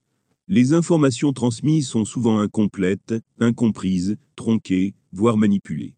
Les 0.48 0.72
informations 0.72 1.34
transmises 1.34 1.90
sont 1.90 2.06
souvent 2.06 2.40
incomplètes, 2.40 3.16
incomprises, 3.42 4.16
tronquées, 4.38 4.96
voire 5.12 5.36
manipulées. 5.36 5.98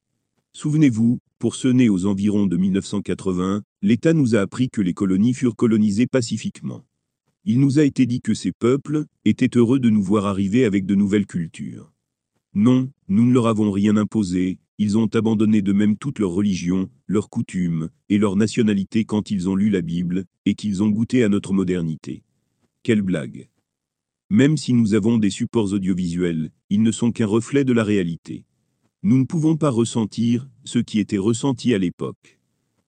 Souvenez-vous, 0.54 1.20
pour 1.38 1.54
ceux 1.54 1.74
nés 1.74 1.89
aux 1.89 2.08
environs 2.08 2.48
de 2.48 2.58
1980, 2.58 3.62
l'État 3.84 4.13
nous 4.13 4.36
a 4.36 4.39
appris 4.39 4.72
que 4.72 4.82
les 4.82 4.96
colonies 4.96 5.36
furent 5.36 5.56
colonisées 5.56 6.08
pacifiquement. 6.08 6.84
Il 7.47 7.59
nous 7.59 7.77
a 7.77 7.83
été 7.83 8.07
dit 8.07 8.21
que 8.21 8.33
ces 8.33 8.51
peuples 8.51 9.05
étaient 9.23 9.55
heureux 9.55 9.79
de 9.79 9.91
nous 9.91 10.01
voir 10.01 10.25
arriver 10.25 10.65
avec 10.65 10.87
de 10.87 10.95
nouvelles 10.95 11.27
cultures. 11.27 11.93
Non, 12.55 12.89
nous 13.07 13.23
ne 13.23 13.33
leur 13.33 13.45
avons 13.45 13.71
rien 13.71 13.97
imposé, 13.97 14.57
ils 14.79 14.97
ont 14.97 15.07
abandonné 15.13 15.61
de 15.61 15.71
même 15.71 15.95
toute 15.95 16.17
leur 16.17 16.31
religion, 16.31 16.89
leurs 17.05 17.29
coutumes 17.29 17.89
et 18.09 18.17
leur 18.17 18.35
nationalité 18.35 19.05
quand 19.05 19.29
ils 19.29 19.47
ont 19.47 19.55
lu 19.55 19.69
la 19.69 19.81
Bible 19.81 20.25
et 20.45 20.55
qu'ils 20.55 20.81
ont 20.81 20.89
goûté 20.89 21.23
à 21.23 21.29
notre 21.29 21.53
modernité. 21.53 22.23
Quelle 22.81 23.03
blague. 23.03 23.47
Même 24.31 24.57
si 24.57 24.73
nous 24.73 24.95
avons 24.95 25.19
des 25.19 25.29
supports 25.29 25.71
audiovisuels, 25.71 26.49
ils 26.71 26.81
ne 26.81 26.91
sont 26.91 27.11
qu'un 27.11 27.27
reflet 27.27 27.63
de 27.63 27.73
la 27.73 27.83
réalité. 27.83 28.43
Nous 29.03 29.19
ne 29.19 29.23
pouvons 29.23 29.55
pas 29.55 29.69
ressentir 29.69 30.49
ce 30.63 30.79
qui 30.79 30.99
était 30.99 31.19
ressenti 31.19 31.75
à 31.75 31.77
l'époque. 31.77 32.39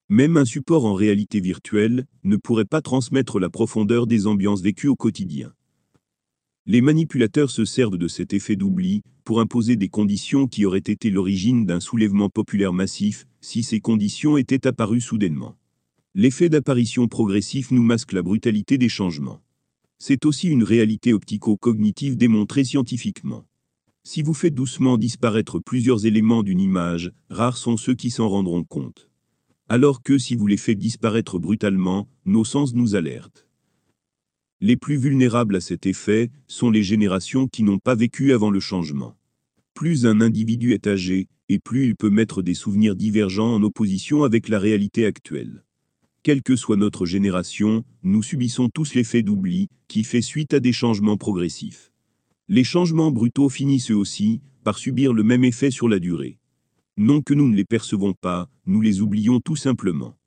Même 0.10 0.38
un 0.38 0.46
support 0.46 0.86
en 0.86 0.94
réalité 0.94 1.42
virtuelle 1.42 2.06
ne 2.24 2.38
pourrait 2.38 2.64
pas 2.64 2.82
transmettre 2.82 3.40
la 3.40 3.50
profondeur 3.50 4.08
des 4.08 4.26
ambiances 4.26 4.62
vécues 4.62 4.88
au 4.88 4.96
quotidien. 4.96 5.54
Les 6.66 6.80
manipulateurs 6.80 7.50
se 7.50 7.66
servent 7.66 7.98
de 7.98 8.08
cet 8.08 8.34
effet 8.34 8.56
d'oubli 8.56 9.02
pour 9.26 9.42
imposer 9.42 9.76
des 9.76 9.90
conditions 9.90 10.48
qui 10.48 10.66
auraient 10.66 10.80
été 10.80 11.10
l'origine 11.10 11.66
d'un 11.66 11.82
soulèvement 11.82 12.30
populaire 12.30 12.72
massif 12.72 13.26
si 13.42 13.64
ces 13.64 13.82
conditions 13.82 14.38
étaient 14.38 14.66
apparues 14.66 15.02
soudainement. 15.02 15.58
L'effet 16.16 16.48
d'apparition 16.48 17.10
progressif 17.10 17.72
nous 17.72 17.84
masque 17.84 18.14
la 18.14 18.22
brutalité 18.22 18.78
des 18.78 18.90
changements. 18.90 19.42
C'est 20.00 20.26
aussi 20.26 20.48
une 20.48 20.64
réalité 20.64 21.12
optico-cognitive 21.12 22.16
démontrée 22.16 22.64
scientifiquement. 22.64 23.46
Si 24.06 24.22
vous 24.22 24.34
faites 24.34 24.56
doucement 24.56 24.98
disparaître 24.98 25.60
plusieurs 25.60 26.06
éléments 26.06 26.44
d'une 26.44 26.62
image, 26.62 27.12
rares 27.30 27.58
sont 27.58 27.76
ceux 27.76 27.96
qui 27.96 28.10
s'en 28.10 28.30
rendront 28.30 28.64
compte. 28.64 29.10
Alors 29.70 30.02
que 30.02 30.18
si 30.18 30.36
vous 30.36 30.48
les 30.48 30.56
faites 30.56 30.78
disparaître 30.78 31.40
brutalement, 31.40 32.08
nos 32.26 32.46
sens 32.46 32.74
nous 32.74 32.96
alertent. 32.96 33.48
Les 34.62 34.78
plus 34.78 34.96
vulnérables 34.96 35.58
à 35.58 35.62
cet 35.62 35.86
effet 35.86 36.32
sont 36.48 36.70
les 36.70 36.84
générations 36.84 37.48
qui 37.48 37.64
n'ont 37.64 37.78
pas 37.78 37.94
vécu 37.94 38.32
avant 38.32 38.50
le 38.50 38.62
changement. 38.62 39.18
Plus 39.74 40.06
un 40.06 40.22
individu 40.22 40.72
est 40.72 40.88
âgé, 40.88 41.28
et 41.50 41.60
plus 41.60 41.86
il 41.86 41.96
peut 41.98 42.10
mettre 42.10 42.42
des 42.42 42.54
souvenirs 42.54 42.96
divergents 42.96 43.54
en 43.54 43.62
opposition 43.62 44.24
avec 44.24 44.48
la 44.48 44.58
réalité 44.58 45.06
actuelle. 45.06 45.66
Quelle 46.24 46.44
que 46.44 46.56
soit 46.56 46.78
notre 46.78 47.06
génération, 47.06 47.84
nous 48.04 48.24
subissons 48.24 48.70
tous 48.70 48.96
l'effet 48.96 49.22
d'oubli, 49.22 49.68
qui 49.90 50.06
fait 50.06 50.22
suite 50.22 50.54
à 50.54 50.62
des 50.62 50.74
changements 50.74 51.18
progressifs. 51.18 51.92
Les 52.48 52.64
changements 52.64 53.12
brutaux 53.12 53.50
finissent 53.50 53.92
eux 53.92 53.96
aussi 53.96 54.42
par 54.64 54.78
subir 54.78 55.12
le 55.12 55.24
même 55.24 55.44
effet 55.44 55.72
sur 55.72 55.90
la 55.90 56.00
durée. 56.00 56.37
Non 57.00 57.22
que 57.22 57.36
nous 57.36 57.48
ne 57.48 57.56
les 57.56 57.64
percevons 57.64 58.14
pas, 58.14 58.50
nous 58.66 58.82
les 58.82 59.02
oublions 59.02 59.40
tout 59.40 59.56
simplement. 59.56 60.18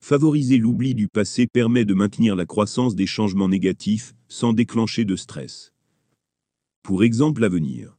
Favoriser 0.00 0.56
l'oubli 0.56 0.94
du 0.94 1.06
passé 1.06 1.46
permet 1.46 1.84
de 1.84 1.92
maintenir 1.92 2.34
la 2.34 2.46
croissance 2.46 2.94
des 2.94 3.06
changements 3.06 3.50
négatifs 3.50 4.14
sans 4.26 4.54
déclencher 4.54 5.04
de 5.04 5.16
stress. 5.16 5.74
Pour 6.82 7.04
exemple 7.04 7.44
à 7.44 7.50
venir. 7.50 7.98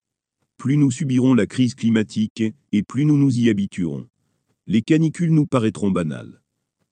Plus 0.58 0.76
nous 0.76 0.90
subirons 0.90 1.36
la 1.36 1.46
crise 1.46 1.76
climatique 1.76 2.44
et 2.72 2.82
plus 2.82 3.06
nous 3.06 3.18
nous 3.18 3.38
y 3.38 3.48
habituerons. 3.48 4.08
Les 4.66 4.82
canicules 4.82 5.34
nous 5.34 5.46
paraîtront 5.46 5.92
banales. 5.92 6.42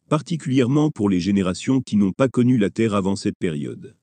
Particulièrement 0.10 0.92
pour 0.92 1.10
les 1.10 1.20
générations 1.20 1.82
qui 1.82 1.96
n'ont 1.96 2.12
pas 2.12 2.28
connu 2.28 2.60
la 2.60 2.70
Terre 2.70 2.94
avant 2.94 3.16
cette 3.16 3.40
période. 3.40 3.96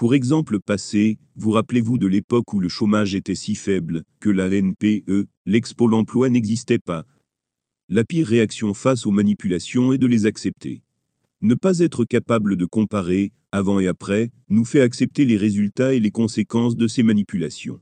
Pour 0.00 0.14
exemple 0.14 0.60
passé, 0.60 1.18
vous 1.36 1.50
rappelez-vous 1.50 1.98
de 1.98 2.06
l'époque 2.06 2.54
où 2.54 2.58
le 2.58 2.70
chômage 2.70 3.14
était 3.14 3.34
si 3.34 3.54
faible 3.54 4.04
que 4.18 4.30
la 4.30 4.48
NPE, 4.48 5.26
l'expo 5.44 5.86
l'emploi 5.86 6.30
n'existait 6.30 6.78
pas, 6.78 7.04
la 7.90 8.02
pire 8.04 8.26
réaction 8.26 8.72
face 8.72 9.04
aux 9.04 9.10
manipulations 9.10 9.92
est 9.92 9.98
de 9.98 10.06
les 10.06 10.24
accepter. 10.24 10.82
Ne 11.42 11.54
pas 11.54 11.80
être 11.80 12.06
capable 12.06 12.56
de 12.56 12.64
comparer, 12.64 13.32
avant 13.52 13.78
et 13.78 13.88
après, 13.88 14.30
nous 14.48 14.64
fait 14.64 14.80
accepter 14.80 15.26
les 15.26 15.36
résultats 15.36 15.92
et 15.92 16.00
les 16.00 16.10
conséquences 16.10 16.76
de 16.78 16.88
ces 16.88 17.02
manipulations. 17.02 17.78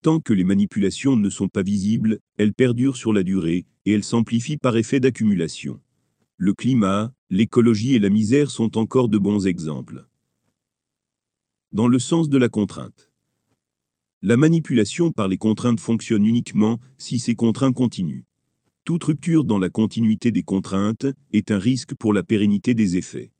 Tant 0.00 0.18
que 0.18 0.32
les 0.32 0.44
manipulations 0.44 1.14
ne 1.14 1.28
sont 1.28 1.48
pas 1.48 1.62
visibles, 1.62 2.20
elles 2.38 2.54
perdurent 2.54 2.96
sur 2.96 3.12
la 3.12 3.22
durée, 3.22 3.66
et 3.84 3.92
elles 3.92 4.02
s'amplifient 4.02 4.56
par 4.56 4.78
effet 4.78 4.98
d'accumulation. 4.98 5.78
Le 6.38 6.54
climat, 6.54 7.12
l'écologie 7.28 7.96
et 7.96 7.98
la 7.98 8.08
misère 8.08 8.50
sont 8.50 8.78
encore 8.78 9.10
de 9.10 9.18
bons 9.18 9.46
exemples. 9.46 10.06
Dans 11.72 11.86
le 11.86 12.00
sens 12.00 12.28
de 12.28 12.36
la 12.36 12.48
contrainte. 12.48 13.12
La 14.22 14.36
manipulation 14.36 15.12
par 15.12 15.28
les 15.28 15.36
contraintes 15.36 15.78
fonctionne 15.78 16.26
uniquement 16.26 16.80
si 16.98 17.20
ces 17.20 17.36
contraintes 17.36 17.76
continuent. 17.76 18.24
Toute 18.84 19.04
rupture 19.04 19.44
dans 19.44 19.60
la 19.60 19.70
continuité 19.70 20.32
des 20.32 20.42
contraintes 20.42 21.06
est 21.32 21.52
un 21.52 21.60
risque 21.60 21.94
pour 21.94 22.12
la 22.12 22.24
pérennité 22.24 22.74
des 22.74 22.96
effets. 22.96 23.30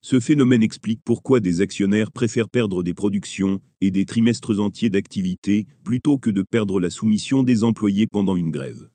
Ce 0.00 0.18
phénomène 0.18 0.62
explique 0.62 1.02
pourquoi 1.04 1.40
des 1.40 1.60
actionnaires 1.60 2.10
préfèrent 2.10 2.48
perdre 2.48 2.82
des 2.82 2.94
productions 2.94 3.60
et 3.82 3.90
des 3.90 4.06
trimestres 4.06 4.60
entiers 4.60 4.88
d'activité 4.88 5.66
plutôt 5.84 6.16
que 6.16 6.30
de 6.30 6.40
perdre 6.40 6.80
la 6.80 6.88
soumission 6.88 7.42
des 7.42 7.64
employés 7.64 8.06
pendant 8.06 8.36
une 8.36 8.50
grève. 8.50 8.88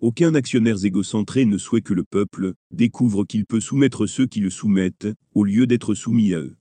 Aucun 0.00 0.34
actionnaire 0.34 0.84
égocentré 0.84 1.44
ne 1.44 1.58
souhaite 1.58 1.84
que 1.84 1.94
le 1.94 2.02
peuple 2.02 2.54
découvre 2.72 3.24
qu'il 3.24 3.46
peut 3.46 3.60
soumettre 3.60 4.08
ceux 4.08 4.26
qui 4.26 4.40
le 4.40 4.50
soumettent, 4.50 5.06
au 5.32 5.44
lieu 5.44 5.68
d'être 5.68 5.94
soumis 5.94 6.34
à 6.34 6.40
eux. 6.40 6.56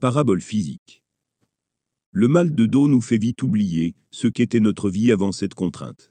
Parabole 0.00 0.40
physique. 0.40 1.02
Le 2.12 2.28
mal 2.28 2.54
de 2.54 2.66
dos 2.66 2.88
nous 2.88 3.00
fait 3.00 3.18
vite 3.18 3.42
oublier 3.42 3.94
ce 4.10 4.28
qu'était 4.28 4.60
notre 4.60 4.90
vie 4.90 5.12
avant 5.12 5.32
cette 5.32 5.54
contrainte 5.54 6.10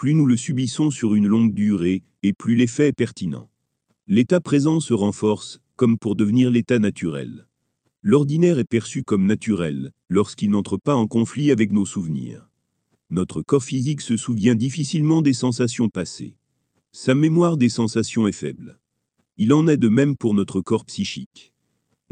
plus 0.00 0.14
nous 0.14 0.24
le 0.24 0.38
subissons 0.38 0.90
sur 0.90 1.14
une 1.14 1.26
longue 1.26 1.52
durée, 1.52 2.02
et 2.22 2.32
plus 2.32 2.54
l'effet 2.54 2.88
est 2.88 2.92
pertinent. 2.94 3.50
L'état 4.06 4.40
présent 4.40 4.80
se 4.80 4.94
renforce, 4.94 5.60
comme 5.76 5.98
pour 5.98 6.16
devenir 6.16 6.50
l'état 6.50 6.78
naturel. 6.78 7.46
L'ordinaire 8.00 8.58
est 8.58 8.64
perçu 8.64 9.02
comme 9.02 9.26
naturel, 9.26 9.92
lorsqu'il 10.08 10.48
n'entre 10.48 10.78
pas 10.78 10.94
en 10.94 11.06
conflit 11.06 11.50
avec 11.50 11.70
nos 11.70 11.84
souvenirs. 11.84 12.48
Notre 13.10 13.42
corps 13.42 13.62
physique 13.62 14.00
se 14.00 14.16
souvient 14.16 14.54
difficilement 14.54 15.20
des 15.20 15.34
sensations 15.34 15.90
passées. 15.90 16.34
Sa 16.92 17.14
mémoire 17.14 17.58
des 17.58 17.68
sensations 17.68 18.26
est 18.26 18.32
faible. 18.32 18.80
Il 19.36 19.52
en 19.52 19.68
est 19.68 19.76
de 19.76 19.90
même 19.90 20.16
pour 20.16 20.32
notre 20.32 20.62
corps 20.62 20.86
psychique. 20.86 21.52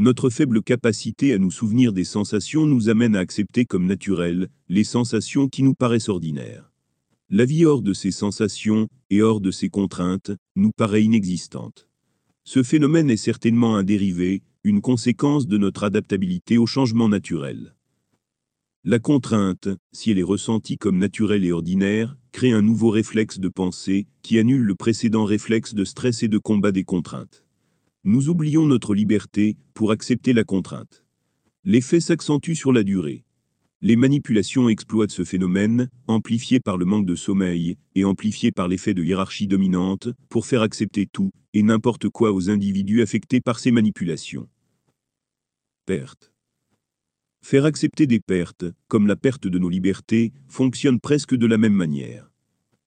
Notre 0.00 0.30
faible 0.30 0.62
capacité 0.62 1.32
à 1.32 1.38
nous 1.38 1.50
souvenir 1.50 1.92
des 1.92 2.04
sensations 2.04 2.66
nous 2.66 2.88
amène 2.88 3.16
à 3.16 3.18
accepter 3.18 3.64
comme 3.64 3.84
naturelles 3.84 4.48
les 4.68 4.84
sensations 4.84 5.48
qui 5.48 5.64
nous 5.64 5.74
paraissent 5.74 6.08
ordinaires. 6.08 6.70
La 7.30 7.44
vie 7.44 7.64
hors 7.64 7.82
de 7.82 7.92
ces 7.92 8.12
sensations 8.12 8.86
et 9.10 9.22
hors 9.22 9.40
de 9.40 9.50
ces 9.50 9.70
contraintes 9.70 10.30
nous 10.54 10.70
paraît 10.70 11.02
inexistante. 11.02 11.88
Ce 12.44 12.62
phénomène 12.62 13.10
est 13.10 13.16
certainement 13.16 13.74
un 13.74 13.82
dérivé, 13.82 14.42
une 14.62 14.80
conséquence 14.82 15.48
de 15.48 15.58
notre 15.58 15.82
adaptabilité 15.82 16.58
au 16.58 16.66
changement 16.66 17.08
naturel. 17.08 17.74
La 18.84 19.00
contrainte, 19.00 19.68
si 19.90 20.12
elle 20.12 20.20
est 20.20 20.22
ressentie 20.22 20.78
comme 20.78 20.98
naturelle 20.98 21.44
et 21.44 21.50
ordinaire, 21.50 22.16
crée 22.30 22.52
un 22.52 22.62
nouveau 22.62 22.90
réflexe 22.90 23.40
de 23.40 23.48
pensée 23.48 24.06
qui 24.22 24.38
annule 24.38 24.62
le 24.62 24.76
précédent 24.76 25.24
réflexe 25.24 25.74
de 25.74 25.84
stress 25.84 26.22
et 26.22 26.28
de 26.28 26.38
combat 26.38 26.70
des 26.70 26.84
contraintes. 26.84 27.47
Nous 28.04 28.28
oublions 28.28 28.64
notre 28.64 28.94
liberté 28.94 29.56
pour 29.74 29.90
accepter 29.90 30.32
la 30.32 30.44
contrainte. 30.44 31.04
L'effet 31.64 31.98
s'accentue 31.98 32.54
sur 32.54 32.72
la 32.72 32.84
durée. 32.84 33.24
Les 33.80 33.96
manipulations 33.96 34.68
exploitent 34.68 35.10
ce 35.10 35.24
phénomène, 35.24 35.88
amplifié 36.06 36.60
par 36.60 36.78
le 36.78 36.84
manque 36.84 37.06
de 37.06 37.16
sommeil 37.16 37.76
et 37.96 38.04
amplifié 38.04 38.52
par 38.52 38.68
l'effet 38.68 38.94
de 38.94 39.02
hiérarchie 39.02 39.48
dominante, 39.48 40.08
pour 40.28 40.46
faire 40.46 40.62
accepter 40.62 41.06
tout 41.06 41.32
et 41.54 41.62
n'importe 41.64 42.08
quoi 42.08 42.32
aux 42.32 42.50
individus 42.50 43.02
affectés 43.02 43.40
par 43.40 43.58
ces 43.58 43.72
manipulations. 43.72 44.48
Perte. 45.84 46.32
Faire 47.42 47.64
accepter 47.64 48.06
des 48.06 48.20
pertes, 48.20 48.64
comme 48.86 49.08
la 49.08 49.16
perte 49.16 49.48
de 49.48 49.58
nos 49.58 49.68
libertés, 49.68 50.32
fonctionne 50.46 51.00
presque 51.00 51.34
de 51.34 51.46
la 51.46 51.58
même 51.58 51.74
manière. 51.74 52.30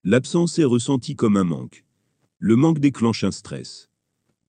L'absence 0.06 0.58
est 0.58 0.64
ressentie 0.64 1.16
comme 1.16 1.36
un 1.36 1.44
manque. 1.44 1.86
Le 2.38 2.56
manque 2.56 2.80
déclenche 2.80 3.24
un 3.26 3.32
stress. 3.32 3.91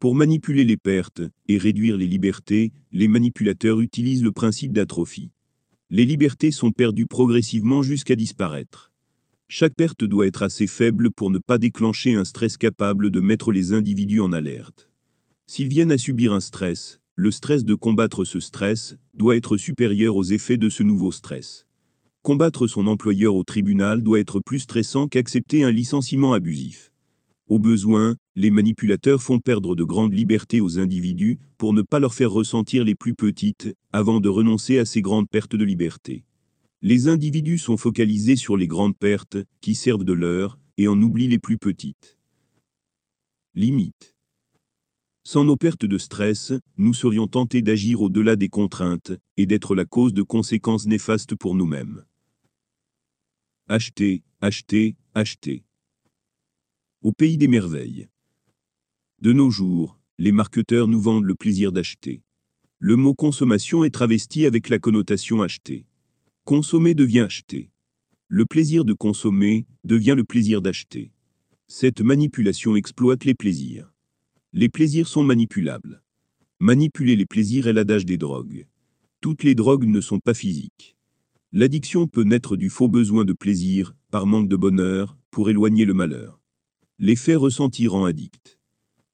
Pour 0.03 0.17
manipuler 0.17 0.65
les 0.65 0.77
pertes 0.77 1.23
et 1.47 1.59
réduire 1.59 1.97
les 1.97 2.09
libertés, 2.09 2.73
les 2.91 3.07
manipulateurs 3.07 3.81
utilisent 3.81 4.25
le 4.25 4.33
principe 4.33 4.73
d'atrophie. 4.73 5.31
Les 5.91 6.05
libertés 6.05 6.51
sont 6.51 6.73
perdues 6.73 7.07
progressivement 7.07 7.85
jusqu'à 7.85 8.17
disparaître. 8.17 8.91
Chaque 9.47 9.77
perte 9.77 10.03
doit 10.03 10.27
être 10.27 10.43
assez 10.43 10.67
faible 10.67 11.13
pour 11.13 11.31
ne 11.31 11.39
pas 11.39 11.57
déclencher 11.57 12.17
un 12.17 12.25
stress 12.25 12.57
capable 12.57 13.13
de 13.13 13.21
mettre 13.21 13.53
les 13.53 13.75
individus 13.75 14.21
en 14.21 14.33
alerte. 14.33 14.91
S'ils 15.47 15.69
viennent 15.69 15.93
à 15.93 15.99
subir 15.99 16.33
un 16.33 16.41
stress, 16.41 16.99
le 17.15 17.31
stress 17.31 17.65
de 17.65 17.77
combattre 17.77 18.25
ce 18.25 18.41
stress 18.41 18.97
doit 19.15 19.37
être 19.37 19.57
supérieur 19.57 20.17
aux 20.17 20.25
effets 20.25 20.57
de 20.57 20.69
ce 20.69 20.83
nouveau 20.83 21.13
stress. 21.13 21.65
Combattre 22.23 22.67
son 22.67 22.89
employeur 22.89 23.37
au 23.37 23.45
tribunal 23.45 24.03
doit 24.03 24.19
être 24.19 24.41
plus 24.41 24.59
stressant 24.59 25.07
qu'accepter 25.07 25.63
un 25.63 25.71
licenciement 25.71 26.33
abusif. 26.33 26.91
Au 27.47 27.61
besoin, 27.61 28.17
les 28.35 28.51
manipulateurs 28.51 29.23
font 29.23 29.39
perdre 29.39 29.75
de 29.75 29.85
grandes 29.85 30.15
libertés 30.15 30.61
aux 30.61 30.79
individus 30.79 31.39
pour 31.59 31.75
ne 31.75 31.83
pas 31.83 31.99
leur 31.99 32.15
faire 32.15 32.31
ressentir 32.31 32.85
les 32.85 32.95
plus 32.95 33.15
petites, 33.15 33.75
avant 33.93 34.21
de 34.21 34.29
renoncer 34.29 34.79
à 34.79 34.85
ces 34.85 35.03
grandes 35.03 35.29
pertes 35.29 35.57
de 35.57 35.65
liberté. 35.65 36.25
Les 36.81 37.09
individus 37.09 37.59
sont 37.59 37.77
focalisés 37.77 38.37
sur 38.37 38.57
les 38.57 38.67
grandes 38.67 38.97
pertes, 38.97 39.37
qui 39.61 39.75
servent 39.75 40.05
de 40.05 40.13
leur, 40.13 40.59
et 40.79 40.89
en 40.89 41.01
oublient 41.01 41.29
les 41.29 41.39
plus 41.39 41.59
petites. 41.59 42.19
Limite. 43.55 44.15
Sans 45.25 45.45
nos 45.45 45.57
pertes 45.57 45.85
de 45.85 45.99
stress, 45.99 46.53
nous 46.79 46.95
serions 46.95 47.29
tentés 47.29 47.63
d'agir 47.63 48.01
au-delà 48.01 48.35
des 48.35 48.49
contraintes, 48.49 49.13
et 49.37 49.47
d'être 49.47 49.75
la 49.75 49.85
cause 49.85 50.15
de 50.15 50.23
conséquences 50.23 50.87
néfastes 50.87 51.37
pour 51.37 51.55
nous-mêmes. 51.55 52.05
Acheter, 53.69 54.23
acheter, 54.41 54.97
acheter 55.15 55.65
au 57.03 57.13
pays 57.13 57.37
des 57.37 57.49
merveilles. 57.49 58.09
De 59.23 59.33
nos 59.33 59.51
jours, 59.51 60.01
les 60.19 60.33
marketeurs 60.33 60.89
nous 60.89 61.01
vendent 61.01 61.27
le 61.27 61.37
plaisir 61.37 61.71
d'acheter. 61.71 62.25
Le 62.81 62.97
mot 62.97 63.15
consommation 63.15 63.85
est 63.85 63.95
travesti 63.95 64.47
avec 64.47 64.69
la 64.69 64.81
connotation 64.81 65.43
acheter. 65.43 65.87
Consommer 66.43 66.97
devient 66.97 67.21
acheter. 67.21 67.71
Le 68.27 68.47
plaisir 68.47 68.85
de 68.85 68.95
consommer 68.95 69.65
devient 69.85 70.15
le 70.17 70.25
plaisir 70.25 70.61
d'acheter. 70.61 71.13
Cette 71.69 72.01
manipulation 72.01 72.75
exploite 72.75 73.25
les 73.25 73.35
plaisirs. 73.35 73.95
Les 74.53 74.69
plaisirs 74.69 75.07
sont 75.07 75.23
manipulables. 75.23 76.03
Manipuler 76.59 77.15
les 77.15 77.27
plaisirs 77.27 77.69
est 77.69 77.73
l'adage 77.73 78.05
des 78.05 78.19
drogues. 78.19 78.67
Toutes 79.21 79.45
les 79.45 79.55
drogues 79.55 79.87
ne 79.87 80.01
sont 80.01 80.19
pas 80.19 80.35
physiques. 80.35 80.97
L'addiction 81.53 82.09
peut 82.09 82.25
naître 82.25 82.57
du 82.57 82.71
faux 82.71 82.89
besoin 82.89 83.25
de 83.25 83.35
plaisir, 83.35 83.95
par 84.11 84.27
manque 84.27 84.49
de 84.49 84.57
bonheur, 84.57 85.17
pour 85.31 85.49
éloigner 85.49 85.85
le 85.85 85.95
malheur. 85.95 86.41
L'effet 86.99 87.37
ressenti 87.37 87.87
rend 87.87 88.05
addict. 88.05 88.59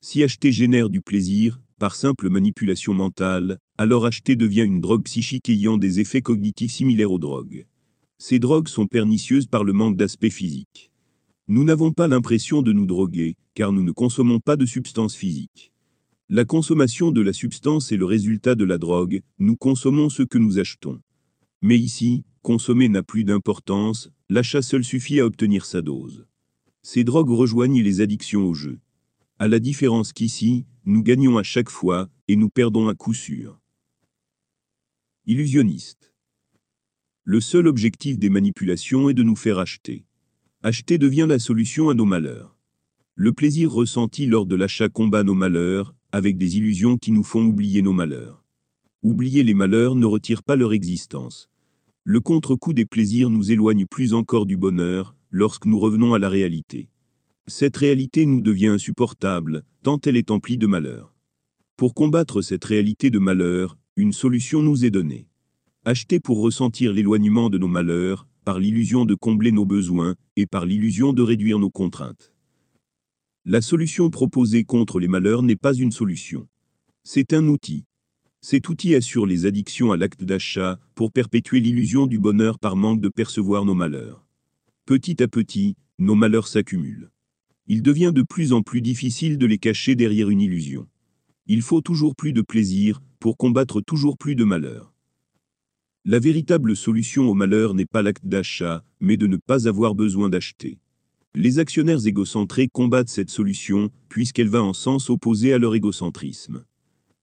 Si 0.00 0.22
acheter 0.22 0.52
génère 0.52 0.90
du 0.90 1.00
plaisir, 1.00 1.60
par 1.78 1.96
simple 1.96 2.30
manipulation 2.30 2.94
mentale, 2.94 3.58
alors 3.78 4.06
acheter 4.06 4.36
devient 4.36 4.62
une 4.62 4.80
drogue 4.80 5.04
psychique 5.04 5.48
ayant 5.48 5.76
des 5.76 5.98
effets 5.98 6.22
cognitifs 6.22 6.72
similaires 6.72 7.10
aux 7.10 7.18
drogues. 7.18 7.66
Ces 8.18 8.38
drogues 8.38 8.68
sont 8.68 8.86
pernicieuses 8.86 9.46
par 9.46 9.64
le 9.64 9.72
manque 9.72 9.96
d'aspect 9.96 10.30
physique. 10.30 10.92
Nous 11.48 11.64
n'avons 11.64 11.92
pas 11.92 12.08
l'impression 12.08 12.62
de 12.62 12.72
nous 12.72 12.86
droguer, 12.86 13.36
car 13.54 13.72
nous 13.72 13.82
ne 13.82 13.90
consommons 13.90 14.38
pas 14.38 14.56
de 14.56 14.66
substances 14.66 15.16
physiques. 15.16 15.72
La 16.28 16.44
consommation 16.44 17.10
de 17.10 17.20
la 17.20 17.32
substance 17.32 17.90
est 17.90 17.96
le 17.96 18.04
résultat 18.04 18.54
de 18.54 18.64
la 18.64 18.78
drogue, 18.78 19.22
nous 19.38 19.56
consommons 19.56 20.10
ce 20.10 20.22
que 20.22 20.38
nous 20.38 20.58
achetons. 20.58 21.00
Mais 21.60 21.78
ici, 21.78 22.22
consommer 22.42 22.88
n'a 22.88 23.02
plus 23.02 23.24
d'importance, 23.24 24.10
l'achat 24.28 24.62
seul 24.62 24.84
suffit 24.84 25.20
à 25.20 25.26
obtenir 25.26 25.64
sa 25.64 25.82
dose. 25.82 26.26
Ces 26.82 27.02
drogues 27.02 27.30
rejoignent 27.30 27.82
les 27.82 28.00
addictions 28.00 28.44
au 28.44 28.54
jeu. 28.54 28.78
À 29.40 29.46
la 29.46 29.60
différence 29.60 30.12
qu'ici, 30.12 30.66
nous 30.84 31.00
gagnons 31.00 31.38
à 31.38 31.44
chaque 31.44 31.70
fois, 31.70 32.08
et 32.26 32.34
nous 32.34 32.50
perdons 32.50 32.88
à 32.88 32.96
coup 32.96 33.14
sûr. 33.14 33.60
Illusionniste. 35.26 36.12
Le 37.22 37.40
seul 37.40 37.68
objectif 37.68 38.18
des 38.18 38.30
manipulations 38.30 39.08
est 39.08 39.14
de 39.14 39.22
nous 39.22 39.36
faire 39.36 39.60
acheter. 39.60 40.06
Acheter 40.64 40.98
devient 40.98 41.26
la 41.28 41.38
solution 41.38 41.88
à 41.88 41.94
nos 41.94 42.04
malheurs. 42.04 42.56
Le 43.14 43.32
plaisir 43.32 43.70
ressenti 43.70 44.26
lors 44.26 44.44
de 44.44 44.56
l'achat 44.56 44.88
combat 44.88 45.22
nos 45.22 45.34
malheurs, 45.34 45.94
avec 46.10 46.36
des 46.36 46.56
illusions 46.56 46.98
qui 46.98 47.12
nous 47.12 47.22
font 47.22 47.44
oublier 47.44 47.80
nos 47.80 47.92
malheurs. 47.92 48.44
Oublier 49.04 49.44
les 49.44 49.54
malheurs 49.54 49.94
ne 49.94 50.06
retire 50.06 50.42
pas 50.42 50.56
leur 50.56 50.72
existence. 50.72 51.48
Le 52.02 52.18
contre-coup 52.18 52.72
des 52.72 52.86
plaisirs 52.86 53.30
nous 53.30 53.52
éloigne 53.52 53.86
plus 53.86 54.14
encore 54.14 54.46
du 54.46 54.56
bonheur, 54.56 55.14
lorsque 55.30 55.66
nous 55.66 55.78
revenons 55.78 56.12
à 56.12 56.18
la 56.18 56.28
réalité. 56.28 56.88
Cette 57.48 57.78
réalité 57.78 58.26
nous 58.26 58.42
devient 58.42 58.66
insupportable, 58.66 59.64
tant 59.82 59.98
elle 60.04 60.18
est 60.18 60.30
emplie 60.30 60.58
de 60.58 60.66
malheur. 60.66 61.14
Pour 61.78 61.94
combattre 61.94 62.42
cette 62.42 62.64
réalité 62.66 63.08
de 63.08 63.18
malheur, 63.18 63.78
une 63.96 64.12
solution 64.12 64.60
nous 64.60 64.84
est 64.84 64.90
donnée. 64.90 65.28
Acheter 65.86 66.20
pour 66.20 66.42
ressentir 66.42 66.92
l'éloignement 66.92 67.48
de 67.48 67.56
nos 67.56 67.66
malheurs, 67.66 68.28
par 68.44 68.58
l'illusion 68.58 69.06
de 69.06 69.14
combler 69.14 69.50
nos 69.50 69.64
besoins, 69.64 70.14
et 70.36 70.44
par 70.44 70.66
l'illusion 70.66 71.14
de 71.14 71.22
réduire 71.22 71.58
nos 71.58 71.70
contraintes. 71.70 72.34
La 73.46 73.62
solution 73.62 74.10
proposée 74.10 74.64
contre 74.64 75.00
les 75.00 75.08
malheurs 75.08 75.42
n'est 75.42 75.56
pas 75.56 75.72
une 75.72 75.92
solution. 75.92 76.46
C'est 77.02 77.32
un 77.32 77.48
outil. 77.48 77.86
Cet 78.42 78.68
outil 78.68 78.94
assure 78.94 79.24
les 79.24 79.46
addictions 79.46 79.90
à 79.90 79.96
l'acte 79.96 80.22
d'achat, 80.22 80.78
pour 80.94 81.12
perpétuer 81.12 81.60
l'illusion 81.60 82.06
du 82.06 82.18
bonheur 82.18 82.58
par 82.58 82.76
manque 82.76 83.00
de 83.00 83.08
percevoir 83.08 83.64
nos 83.64 83.74
malheurs. 83.74 84.26
Petit 84.84 85.22
à 85.22 85.28
petit, 85.28 85.76
nos 85.98 86.14
malheurs 86.14 86.46
s'accumulent. 86.46 87.10
Il 87.70 87.82
devient 87.82 88.12
de 88.14 88.22
plus 88.22 88.54
en 88.54 88.62
plus 88.62 88.80
difficile 88.80 89.36
de 89.36 89.44
les 89.44 89.58
cacher 89.58 89.94
derrière 89.94 90.30
une 90.30 90.40
illusion. 90.40 90.88
Il 91.46 91.60
faut 91.60 91.82
toujours 91.82 92.16
plus 92.16 92.32
de 92.32 92.40
plaisir, 92.40 93.02
pour 93.20 93.36
combattre 93.36 93.82
toujours 93.82 94.16
plus 94.16 94.34
de 94.34 94.44
malheur. 94.44 94.94
La 96.06 96.18
véritable 96.18 96.74
solution 96.74 97.28
au 97.28 97.34
malheur 97.34 97.74
n'est 97.74 97.84
pas 97.84 98.00
l'acte 98.00 98.26
d'achat, 98.26 98.84
mais 99.00 99.18
de 99.18 99.26
ne 99.26 99.36
pas 99.36 99.68
avoir 99.68 99.94
besoin 99.94 100.30
d'acheter. 100.30 100.78
Les 101.34 101.58
actionnaires 101.58 102.06
égocentrés 102.06 102.68
combattent 102.68 103.10
cette 103.10 103.28
solution, 103.28 103.90
puisqu'elle 104.08 104.48
va 104.48 104.62
en 104.62 104.72
sens 104.72 105.10
opposé 105.10 105.52
à 105.52 105.58
leur 105.58 105.74
égocentrisme. 105.74 106.64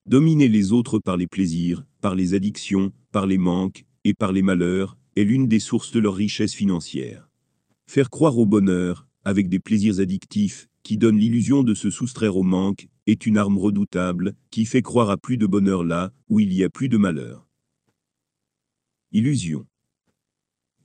Dominer 0.06 0.48
les 0.48 0.72
autres 0.72 1.00
par 1.00 1.18
les 1.18 1.26
plaisirs, 1.26 1.84
par 2.02 2.14
les 2.14 2.36
addictions, 2.36 2.92
par 3.12 3.26
les 3.26 3.40
manques, 3.40 3.86
et 4.04 4.14
par 4.14 4.32
les 4.32 4.44
malheurs, 4.44 4.96
est 5.16 5.24
l'une 5.24 5.48
des 5.48 5.60
sources 5.60 5.92
de 5.92 6.00
leur 6.00 6.14
richesse 6.14 6.54
financière. 6.54 7.32
Faire 7.88 8.12
croire 8.12 8.38
au 8.38 8.46
bonheur, 8.46 9.08
avec 9.26 9.50
des 9.50 9.60
plaisirs 9.60 10.00
addictifs, 10.00 10.70
qui 10.84 10.98
donnent 10.98 11.18
l'illusion 11.18 11.64
de 11.64 11.74
se 11.74 11.90
soustraire 11.90 12.38
au 12.38 12.44
manque, 12.44 12.88
est 13.08 13.26
une 13.26 13.38
arme 13.38 13.58
redoutable, 13.58 14.36
qui 14.52 14.66
fait 14.66 14.84
croire 14.84 15.10
à 15.10 15.18
plus 15.18 15.38
de 15.38 15.48
bonheur 15.48 15.84
là, 15.84 16.14
où 16.30 16.40
il 16.40 16.54
y 16.54 16.64
a 16.64 16.70
plus 16.70 16.90
de 16.90 16.98
malheur. 16.98 17.48
Illusion. 19.12 19.66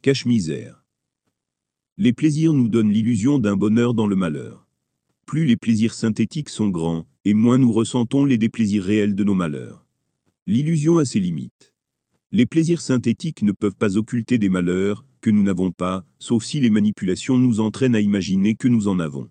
Cache-misère. 0.02 0.84
Les 1.98 2.14
plaisirs 2.14 2.54
nous 2.54 2.68
donnent 2.68 2.92
l'illusion 2.92 3.38
d'un 3.38 3.56
bonheur 3.56 3.92
dans 3.92 4.06
le 4.06 4.16
malheur. 4.16 4.66
Plus 5.26 5.44
les 5.44 5.56
plaisirs 5.56 5.92
synthétiques 5.92 6.48
sont 6.48 6.70
grands, 6.70 7.06
et 7.26 7.34
moins 7.34 7.58
nous 7.58 7.72
ressentons 7.72 8.24
les 8.24 8.38
déplaisirs 8.38 8.84
réels 8.84 9.14
de 9.14 9.24
nos 9.24 9.34
malheurs. 9.34 9.86
L'illusion 10.46 10.96
a 10.96 11.04
ses 11.04 11.20
limites. 11.20 11.74
Les 12.32 12.46
plaisirs 12.46 12.80
synthétiques 12.80 13.42
ne 13.42 13.52
peuvent 13.52 13.76
pas 13.76 13.98
occulter 13.98 14.38
des 14.38 14.48
malheurs, 14.48 15.04
que 15.20 15.30
nous 15.30 15.42
n'avons 15.42 15.72
pas, 15.72 16.04
sauf 16.18 16.44
si 16.44 16.60
les 16.60 16.70
manipulations 16.70 17.38
nous 17.38 17.60
entraînent 17.60 17.94
à 17.94 18.00
imaginer 18.00 18.54
que 18.54 18.68
nous 18.68 18.88
en 18.88 18.98
avons. 18.98 19.28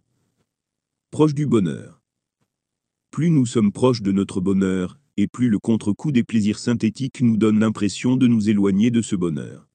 Proche 1.12 1.34
du 1.34 1.45
bonheur. 1.45 2.02
Plus 3.12 3.32
nous 3.32 3.45
sommes 3.45 3.71
proches 3.71 4.02
de 4.02 4.12
notre 4.12 4.41
bonheur, 4.41 4.99
et 5.17 5.28
plus 5.28 5.49
le 5.49 5.60
contre-coup 5.60 6.12
des 6.12 6.23
plaisirs 6.23 6.60
synthétiques 6.60 7.21
nous 7.21 7.38
donne 7.38 7.60
l'impression 7.60 8.15
de 8.15 8.28
nous 8.28 8.49
éloigner 8.49 8.91
de 8.91 9.02
ce 9.02 9.15
bonheur. 9.15 9.67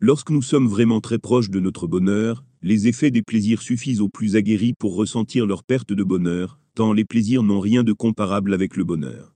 Lorsque 0.00 0.30
nous 0.30 0.42
sommes 0.42 0.66
vraiment 0.66 1.00
très 1.00 1.18
proches 1.18 1.48
de 1.48 1.60
notre 1.60 1.86
bonheur, 1.86 2.44
les 2.60 2.88
effets 2.88 3.12
des 3.12 3.22
plaisirs 3.22 3.62
suffisent 3.62 4.00
aux 4.00 4.08
plus 4.08 4.34
aguerris 4.34 4.74
pour 4.74 4.96
ressentir 4.96 5.46
leur 5.46 5.62
perte 5.62 5.92
de 5.92 6.02
bonheur, 6.02 6.58
tant 6.74 6.92
les 6.92 7.04
plaisirs 7.04 7.42
n'ont 7.42 7.60
rien 7.60 7.84
de 7.84 7.92
comparable 7.92 8.52
avec 8.52 8.76
le 8.76 8.84
bonheur. 8.84 9.34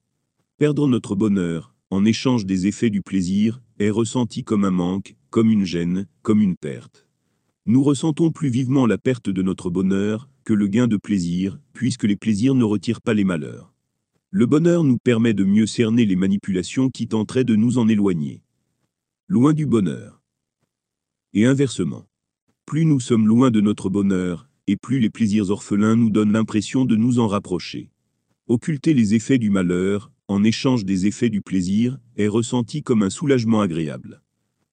Perdre 0.58 0.88
notre 0.88 1.14
bonheur, 1.14 1.74
en 1.90 2.04
échange 2.04 2.46
des 2.46 2.66
effets 2.66 2.90
du 2.90 3.00
plaisir, 3.00 3.62
est 3.78 3.90
ressenti 3.90 4.42
comme 4.42 4.64
un 4.64 4.70
manque, 4.70 5.14
comme 5.36 5.50
une 5.50 5.66
gêne, 5.66 6.06
comme 6.22 6.40
une 6.40 6.56
perte. 6.56 7.06
Nous 7.66 7.82
ressentons 7.82 8.32
plus 8.32 8.48
vivement 8.48 8.86
la 8.86 8.96
perte 8.96 9.28
de 9.28 9.42
notre 9.42 9.68
bonheur 9.68 10.30
que 10.44 10.54
le 10.54 10.66
gain 10.66 10.86
de 10.86 10.96
plaisir, 10.96 11.60
puisque 11.74 12.04
les 12.04 12.16
plaisirs 12.16 12.54
ne 12.54 12.64
retirent 12.64 13.02
pas 13.02 13.12
les 13.12 13.24
malheurs. 13.24 13.74
Le 14.30 14.46
bonheur 14.46 14.82
nous 14.82 14.96
permet 14.96 15.34
de 15.34 15.44
mieux 15.44 15.66
cerner 15.66 16.06
les 16.06 16.16
manipulations 16.16 16.88
qui 16.88 17.06
tenteraient 17.06 17.44
de 17.44 17.54
nous 17.54 17.76
en 17.76 17.86
éloigner. 17.86 18.44
Loin 19.28 19.52
du 19.52 19.66
bonheur. 19.66 20.22
Et 21.34 21.44
inversement. 21.44 22.06
Plus 22.64 22.86
nous 22.86 22.98
sommes 22.98 23.28
loin 23.28 23.50
de 23.50 23.60
notre 23.60 23.90
bonheur, 23.90 24.48
et 24.66 24.78
plus 24.78 25.00
les 25.00 25.10
plaisirs 25.10 25.50
orphelins 25.50 25.96
nous 25.96 26.08
donnent 26.08 26.32
l'impression 26.32 26.86
de 26.86 26.96
nous 26.96 27.18
en 27.18 27.28
rapprocher. 27.28 27.90
Occulter 28.48 28.94
les 28.94 29.12
effets 29.12 29.36
du 29.36 29.50
malheur, 29.50 30.10
en 30.28 30.44
échange 30.44 30.86
des 30.86 31.04
effets 31.04 31.28
du 31.28 31.42
plaisir, 31.42 31.98
est 32.16 32.26
ressenti 32.26 32.82
comme 32.82 33.02
un 33.02 33.10
soulagement 33.10 33.60
agréable. 33.60 34.22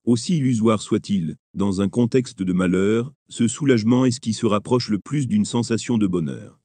Aussi 0.05 0.37
illusoire 0.37 0.81
soit-il, 0.81 1.37
dans 1.53 1.81
un 1.81 1.87
contexte 1.87 2.43
de 2.43 2.51
malheur, 2.51 3.13
ce 3.29 3.47
soulagement 3.47 4.05
est 4.05 4.11
ce 4.11 4.19
qui 4.19 4.33
se 4.33 4.45
rapproche 4.45 4.89
le 4.89 4.99
plus 4.99 5.27
d'une 5.27 5.45
sensation 5.45 5.97
de 5.97 6.07
bonheur. 6.07 6.59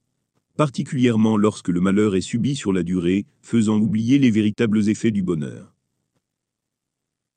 particulièrement 0.59 1.37
lorsque 1.37 1.69
le 1.69 1.79
malheur 1.79 2.17
est 2.17 2.21
subi 2.21 2.53
sur 2.53 2.73
la 2.73 2.83
durée, 2.83 3.25
faisant 3.41 3.79
oublier 3.79 4.19
les 4.19 4.29
véritables 4.29 4.89
effets 4.89 5.09
du 5.09 5.23
bonheur. 5.23 5.73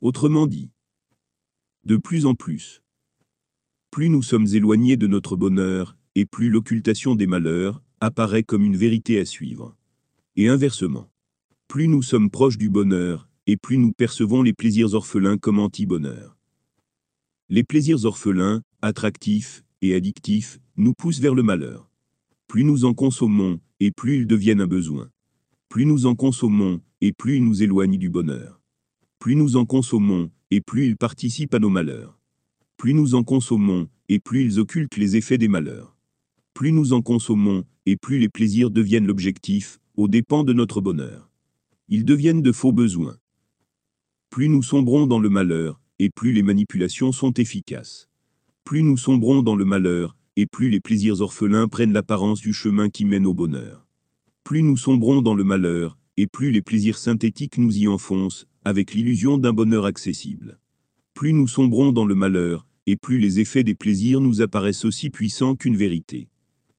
Autrement 0.01 0.49
dit, 0.49 0.71
de 1.85 1.97
plus 1.97 2.27
en 2.27 2.35
plus, 2.35 2.83
plus 3.93 4.09
nous 4.09 4.23
sommes 4.23 4.49
éloignés 4.53 4.97
de 4.97 5.07
notre 5.07 5.37
bonheur, 5.37 5.97
et 6.17 6.27
plus 6.27 6.51
l'occultation 6.51 7.15
des 7.15 7.29
malheurs 7.29 7.81
apparaît 8.01 8.43
comme 8.43 8.65
une 8.65 8.77
vérité 8.77 9.21
à 9.21 9.25
suivre. 9.25 9.77
Et 10.35 10.49
inversement, 10.49 11.09
plus 11.69 11.87
nous 11.87 12.03
sommes 12.03 12.29
proches 12.29 12.59
du 12.59 12.71
bonheur, 12.71 13.29
et 13.47 13.57
plus 13.57 13.79
nous 13.79 13.93
percevons 13.93 14.43
les 14.43 14.53
plaisirs 14.53 14.95
orphelins 14.95 15.39
comme 15.39 15.59
anti-bonheur. 15.59 16.37
Les 17.49 17.65
plaisirs 17.65 18.05
orphelins, 18.05 18.63
attractifs 18.81 19.65
et 19.83 19.95
addictifs, 19.95 20.59
nous 20.77 20.95
poussent 20.95 21.21
vers 21.21 21.35
le 21.35 21.43
malheur. 21.43 21.91
Plus 22.47 22.65
nous 22.65 22.85
en 22.85 22.95
consommons, 22.95 23.61
et 23.81 23.91
plus 23.91 24.17
ils 24.17 24.27
deviennent 24.27 24.61
un 24.61 24.67
besoin. 24.67 25.11
Plus 25.69 25.87
nous 25.87 26.07
en 26.07 26.15
consommons, 26.15 26.81
et 27.01 27.13
plus 27.13 27.37
ils 27.37 27.45
nous 27.45 27.63
éloignent 27.63 27.99
du 27.99 28.11
bonheur. 28.11 28.61
Plus 29.19 29.35
nous 29.35 29.57
en 29.57 29.65
consommons, 29.65 30.31
et 30.51 30.61
plus 30.61 30.87
ils 30.87 30.97
participent 30.97 31.55
à 31.55 31.59
nos 31.59 31.71
malheurs. 31.71 32.19
Plus 32.77 32.95
nous 32.95 33.15
en 33.15 33.25
consommons, 33.25 33.89
et 34.09 34.19
plus 34.19 34.45
ils 34.45 34.59
occultent 34.61 34.97
les 34.97 35.17
effets 35.17 35.39
des 35.39 35.49
malheurs. 35.49 35.97
Plus 36.55 36.73
nous 36.73 36.93
en 36.93 37.03
consommons, 37.03 37.65
et 37.87 37.97
plus 37.97 38.19
les 38.19 38.29
plaisirs 38.29 38.71
deviennent 38.71 39.07
l'objectif, 39.07 39.81
aux 39.97 40.09
dépens 40.09 40.45
de 40.45 40.53
notre 40.53 40.81
bonheur. 40.81 41.31
Ils 41.89 42.05
deviennent 42.05 42.43
de 42.43 42.53
faux 42.53 42.73
besoins. 42.73 43.17
Plus 44.33 44.49
nous 44.49 44.63
sombrons 44.63 45.07
dans 45.07 45.19
le 45.19 45.29
malheur, 45.29 45.79
et 45.99 46.09
plus 46.09 46.33
les 46.33 46.43
manipulations 46.43 47.13
sont 47.13 47.35
efficaces. 47.35 48.09
Plus 48.65 48.83
nous 48.83 48.97
sombrons 48.97 49.43
dans 49.43 49.55
le 49.55 49.67
malheur, 49.67 50.17
et 50.37 50.47
plus 50.47 50.71
les 50.71 50.81
plaisirs 50.81 51.21
orphelins 51.21 51.69
prennent 51.69 51.93
l'apparence 51.93 52.41
du 52.41 52.55
chemin 52.55 52.89
qui 52.89 53.05
mène 53.05 53.27
au 53.27 53.35
bonheur. 53.35 53.87
Plus 54.43 54.63
nous 54.63 54.79
sombrons 54.79 55.21
dans 55.21 55.35
le 55.35 55.45
malheur, 55.45 55.99
et 56.17 56.27
plus 56.27 56.51
les 56.51 56.63
plaisirs 56.63 56.97
synthétiques 56.97 57.59
nous 57.59 57.77
y 57.77 57.87
enfoncent, 57.87 58.47
avec 58.65 58.95
l'illusion 58.95 59.37
d'un 59.37 59.53
bonheur 59.53 59.85
accessible. 59.85 60.59
Plus 61.13 61.35
nous 61.35 61.47
sombrons 61.47 61.93
dans 61.93 62.07
le 62.07 62.15
malheur, 62.15 62.67
et 62.87 62.97
plus 62.97 63.19
les 63.19 63.39
effets 63.39 63.65
des 63.65 63.75
plaisirs 63.75 64.23
nous 64.23 64.41
apparaissent 64.41 64.87
aussi 64.87 65.11
puissants 65.11 65.57
qu'une 65.57 65.77
vérité. 65.77 66.31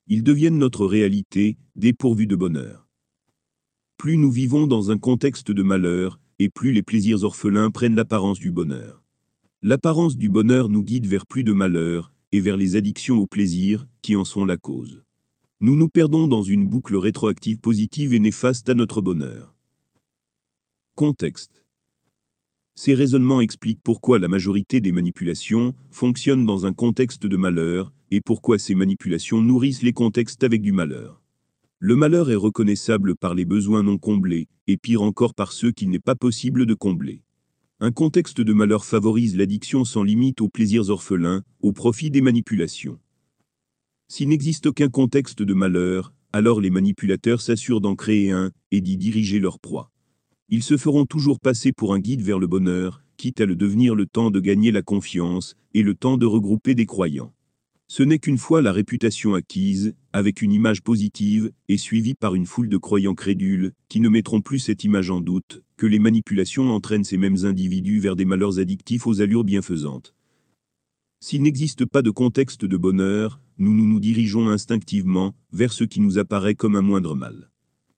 Ils 0.08 0.24
deviennent 0.24 0.58
notre 0.58 0.88
réalité, 0.88 1.58
dépourvus 1.76 2.26
de 2.26 2.36
bonheur. 2.36 2.88
Plus 3.98 4.18
nous 4.18 4.32
vivons 4.32 4.66
dans 4.66 4.90
un 4.90 4.98
contexte 4.98 5.52
de 5.52 5.62
malheur, 5.62 6.20
et 6.40 6.50
plus 6.50 6.72
les 6.72 6.84
plaisirs 6.84 7.24
orphelins 7.24 7.72
prennent 7.72 7.96
l'apparence 7.96 8.40
du 8.40 8.52
bonheur. 8.52 9.04
L'apparence 9.62 10.18
du 10.18 10.30
bonheur 10.30 10.70
nous 10.70 10.84
guide 10.84 11.08
vers 11.08 11.26
plus 11.26 11.44
de 11.44 11.54
malheur, 11.54 12.12
et 12.34 12.42
vers 12.42 12.58
les 12.58 12.76
addictions 12.76 13.20
au 13.20 13.28
plaisir, 13.28 13.88
qui 14.02 14.16
en 14.16 14.26
sont 14.26 14.44
la 14.44 14.58
cause. 14.58 15.04
Nous 15.62 15.76
nous 15.76 15.88
perdons 15.88 16.28
dans 16.28 16.44
une 16.44 16.68
boucle 16.68 16.98
rétroactive 16.98 17.60
positive 17.60 18.14
et 18.14 18.20
néfaste 18.20 18.68
à 18.70 18.74
notre 18.74 19.02
bonheur. 19.02 19.56
Contexte. 20.96 21.64
Ces 22.76 22.94
raisonnements 22.94 23.40
expliquent 23.40 23.82
pourquoi 23.84 24.20
la 24.20 24.28
majorité 24.28 24.82
des 24.82 24.92
manipulations 24.92 25.74
fonctionnent 25.92 26.46
dans 26.46 26.66
un 26.66 26.74
contexte 26.74 27.26
de 27.26 27.38
malheur, 27.38 27.94
et 28.12 28.20
pourquoi 28.20 28.60
ces 28.60 28.76
manipulations 28.76 29.42
nourrissent 29.42 29.84
les 29.84 29.94
contextes 29.94 30.44
avec 30.44 30.62
du 30.62 30.72
malheur. 30.72 31.23
Le 31.86 31.98
malheur 31.98 32.32
est 32.32 32.36
reconnaissable 32.36 33.14
par 33.14 33.36
les 33.36 33.44
besoins 33.44 33.84
non 33.84 33.98
comblés, 33.98 34.48
et 34.68 34.78
pire 34.78 35.02
encore 35.02 35.34
par 35.34 35.52
ceux 35.52 35.74
qu'il 35.74 35.90
n'est 35.90 36.00
pas 36.00 36.16
possible 36.16 36.66
de 36.66 36.74
combler. 36.74 37.24
Un 37.82 37.92
contexte 37.92 38.40
de 38.40 38.54
malheur 38.54 38.86
favorise 38.86 39.36
l'addiction 39.36 39.84
sans 39.84 40.02
limite 40.02 40.40
aux 40.40 40.48
plaisirs 40.48 40.90
orphelins, 40.90 41.44
au 41.62 41.74
profit 41.74 42.10
des 42.10 42.22
manipulations. 42.22 43.02
S'il 44.08 44.30
n'existe 44.30 44.68
aucun 44.68 44.88
contexte 44.88 45.42
de 45.42 45.54
malheur, 45.54 46.14
alors 46.32 46.62
les 46.62 46.70
manipulateurs 46.70 47.42
s'assurent 47.42 47.82
d'en 47.82 47.96
créer 47.96 48.32
un, 48.32 48.54
et 48.72 48.80
d'y 48.80 48.96
diriger 48.96 49.40
leur 49.42 49.60
proie. 49.60 49.92
Ils 50.48 50.64
se 50.64 50.78
feront 50.78 51.06
toujours 51.06 51.42
passer 51.42 51.74
pour 51.74 51.94
un 51.94 52.00
guide 52.00 52.22
vers 52.22 52.40
le 52.40 52.48
bonheur, 52.48 53.04
quitte 53.18 53.42
à 53.42 53.46
le 53.46 53.58
devenir 53.58 53.94
le 53.94 54.06
temps 54.06 54.32
de 54.32 54.40
gagner 54.40 54.72
la 54.72 54.84
confiance, 54.84 55.58
et 55.74 55.84
le 55.84 55.96
temps 55.96 56.16
de 56.16 56.26
regrouper 56.26 56.76
des 56.76 56.86
croyants. 56.86 57.34
Ce 57.96 58.02
n'est 58.02 58.18
qu'une 58.18 58.40
fois 58.40 58.64
la 58.64 58.72
réputation 58.72 59.36
acquise, 59.36 59.94
avec 60.14 60.42
une 60.42 60.52
image 60.52 60.82
positive, 60.82 61.52
et 61.70 61.78
suivie 61.78 62.16
par 62.16 62.34
une 62.34 62.48
foule 62.48 62.68
de 62.68 62.78
croyants 62.78 63.14
crédules, 63.14 63.72
qui 63.88 64.00
ne 64.00 64.10
mettront 64.10 64.42
plus 64.42 64.58
cette 64.58 64.84
image 64.84 65.12
en 65.12 65.22
doute, 65.22 65.62
que 65.78 65.86
les 65.86 66.00
manipulations 66.00 66.72
entraînent 66.72 67.04
ces 67.04 67.18
mêmes 67.18 67.46
individus 67.46 68.00
vers 68.00 68.16
des 68.16 68.26
malheurs 68.26 68.58
addictifs 68.58 69.06
aux 69.06 69.22
allures 69.22 69.44
bienfaisantes. 69.44 70.16
S'il 71.20 71.44
n'existe 71.44 71.86
pas 71.86 72.02
de 72.02 72.10
contexte 72.10 72.66
de 72.66 72.78
bonheur, 72.78 73.40
nous 73.60 73.76
nous, 73.76 74.00
dirigeons 74.00 74.50
instinctivement 74.50 75.36
vers 75.52 75.72
ce 75.72 75.84
qui 75.84 76.00
nous 76.00 76.18
apparaît 76.18 76.56
comme 76.56 76.76
un 76.76 76.82
moindre 76.82 77.14
mal. 77.14 77.52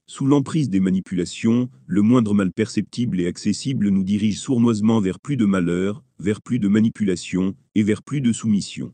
Sous 0.07 0.25
l'emprise 0.25 0.69
des 0.69 0.81
manipulations, 0.81 1.69
le 1.87 2.01
moindre 2.01 2.33
mal 2.33 2.51
perceptible 2.51 3.21
et 3.21 3.27
accessible 3.27 3.87
nous 3.87 4.03
dirige 4.03 4.39
sournoisement 4.39 4.99
vers 4.99 5.21
plus 5.21 5.37
de 5.37 5.45
malheur, 5.45 6.03
vers 6.19 6.41
plus 6.41 6.59
de 6.59 6.67
manipulation, 6.67 7.55
et 7.75 7.83
vers 7.83 8.03
plus 8.03 8.19
de 8.19 8.33
soumission. 8.33 8.93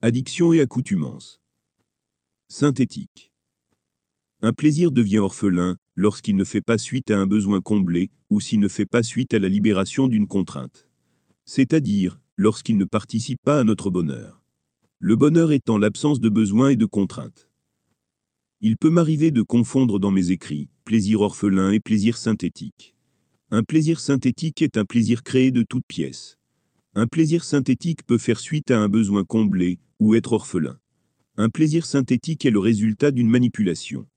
Addiction 0.00 0.52
et 0.52 0.60
accoutumance. 0.60 1.40
Synthétique. 2.46 3.32
Un 4.42 4.52
plaisir 4.52 4.92
devient 4.92 5.18
orphelin 5.18 5.76
lorsqu'il 5.96 6.36
ne 6.36 6.44
fait 6.44 6.60
pas 6.60 6.78
suite 6.78 7.10
à 7.10 7.18
un 7.18 7.26
besoin 7.26 7.60
comblé 7.60 8.12
ou 8.30 8.40
s'il 8.40 8.60
ne 8.60 8.68
fait 8.68 8.86
pas 8.86 9.02
suite 9.02 9.34
à 9.34 9.40
la 9.40 9.48
libération 9.48 10.06
d'une 10.06 10.28
contrainte. 10.28 10.88
C'est-à-dire 11.46 12.20
lorsqu'il 12.36 12.78
ne 12.78 12.84
participe 12.84 13.42
pas 13.42 13.58
à 13.58 13.64
notre 13.64 13.90
bonheur. 13.90 14.40
Le 15.00 15.16
bonheur 15.16 15.50
étant 15.50 15.78
l'absence 15.78 16.20
de 16.20 16.28
besoin 16.28 16.68
et 16.68 16.76
de 16.76 16.86
contrainte. 16.86 17.50
Il 18.60 18.76
peut 18.76 18.90
m'arriver 18.90 19.32
de 19.32 19.42
confondre 19.42 19.98
dans 19.98 20.12
mes 20.12 20.30
écrits 20.30 20.68
plaisir 20.84 21.22
orphelin 21.22 21.72
et 21.72 21.80
plaisir 21.80 22.18
synthétique. 22.18 22.94
Un 23.50 23.64
plaisir 23.64 23.98
synthétique 23.98 24.62
est 24.62 24.76
un 24.76 24.84
plaisir 24.84 25.24
créé 25.24 25.50
de 25.50 25.64
toutes 25.64 25.86
pièces. 25.88 26.37
Un 27.00 27.06
plaisir 27.06 27.44
synthétique 27.44 28.04
peut 28.04 28.18
faire 28.18 28.40
suite 28.40 28.72
à 28.72 28.80
un 28.80 28.88
besoin 28.88 29.22
comblé 29.22 29.78
ou 30.00 30.16
être 30.16 30.32
orphelin. 30.32 30.80
Un 31.36 31.48
plaisir 31.48 31.86
synthétique 31.86 32.44
est 32.44 32.50
le 32.50 32.58
résultat 32.58 33.12
d'une 33.12 33.28
manipulation. 33.28 34.08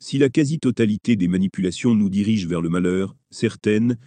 Si 0.00 0.18
la 0.18 0.28
quasi-totalité 0.28 1.14
des 1.14 1.28
manipulations 1.28 1.94
nous 1.94 2.08
dirigent 2.08 2.48
vers 2.48 2.60
le 2.60 2.70
malheur, 2.70 3.14
certaines 3.30 3.98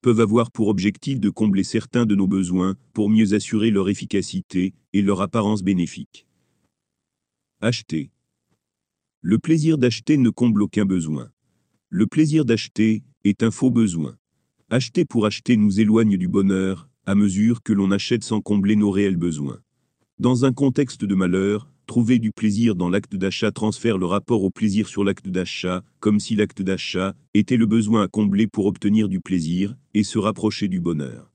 peuvent 0.00 0.20
avoir 0.20 0.50
pour 0.50 0.68
objectif 0.68 1.20
de 1.20 1.28
combler 1.28 1.62
certains 1.62 2.06
de 2.06 2.14
nos 2.14 2.26
besoins 2.26 2.74
pour 2.94 3.10
mieux 3.10 3.34
assurer 3.34 3.70
leur 3.70 3.90
efficacité 3.90 4.72
et 4.94 5.02
leur 5.02 5.20
apparence 5.20 5.62
bénéfique. 5.62 6.26
Acheter. 7.60 8.12
Le 9.20 9.38
plaisir 9.38 9.76
d'acheter 9.76 10.16
ne 10.16 10.30
comble 10.30 10.62
aucun 10.62 10.86
besoin. 10.86 11.30
Le 11.90 12.06
plaisir 12.06 12.46
d'acheter 12.46 13.02
est 13.24 13.42
un 13.42 13.50
faux 13.50 13.70
besoin. 13.70 14.16
Acheter 14.70 15.04
pour 15.04 15.26
acheter 15.26 15.58
nous 15.58 15.80
éloigne 15.80 16.16
du 16.16 16.28
bonheur, 16.28 16.88
à 17.06 17.14
mesure 17.14 17.62
que 17.62 17.72
l'on 17.72 17.90
achète 17.90 18.24
sans 18.24 18.40
combler 18.40 18.76
nos 18.76 18.90
réels 18.90 19.16
besoins. 19.16 19.60
Dans 20.18 20.44
un 20.44 20.52
contexte 20.52 21.04
de 21.04 21.14
malheur, 21.14 21.68
Trouver 21.86 22.18
du 22.18 22.32
plaisir 22.32 22.76
dans 22.76 22.88
l'acte 22.88 23.14
d'achat 23.14 23.52
transfère 23.52 23.98
le 23.98 24.06
rapport 24.06 24.42
au 24.42 24.50
plaisir 24.50 24.88
sur 24.88 25.04
l'acte 25.04 25.28
d'achat, 25.28 25.84
comme 26.00 26.18
si 26.18 26.34
l'acte 26.34 26.62
d'achat 26.62 27.14
était 27.34 27.58
le 27.58 27.66
besoin 27.66 28.04
à 28.04 28.08
combler 28.08 28.46
pour 28.46 28.64
obtenir 28.66 29.08
du 29.08 29.20
plaisir 29.20 29.76
et 29.92 30.02
se 30.02 30.18
rapprocher 30.18 30.68
du 30.68 30.80
bonheur. 30.80 31.30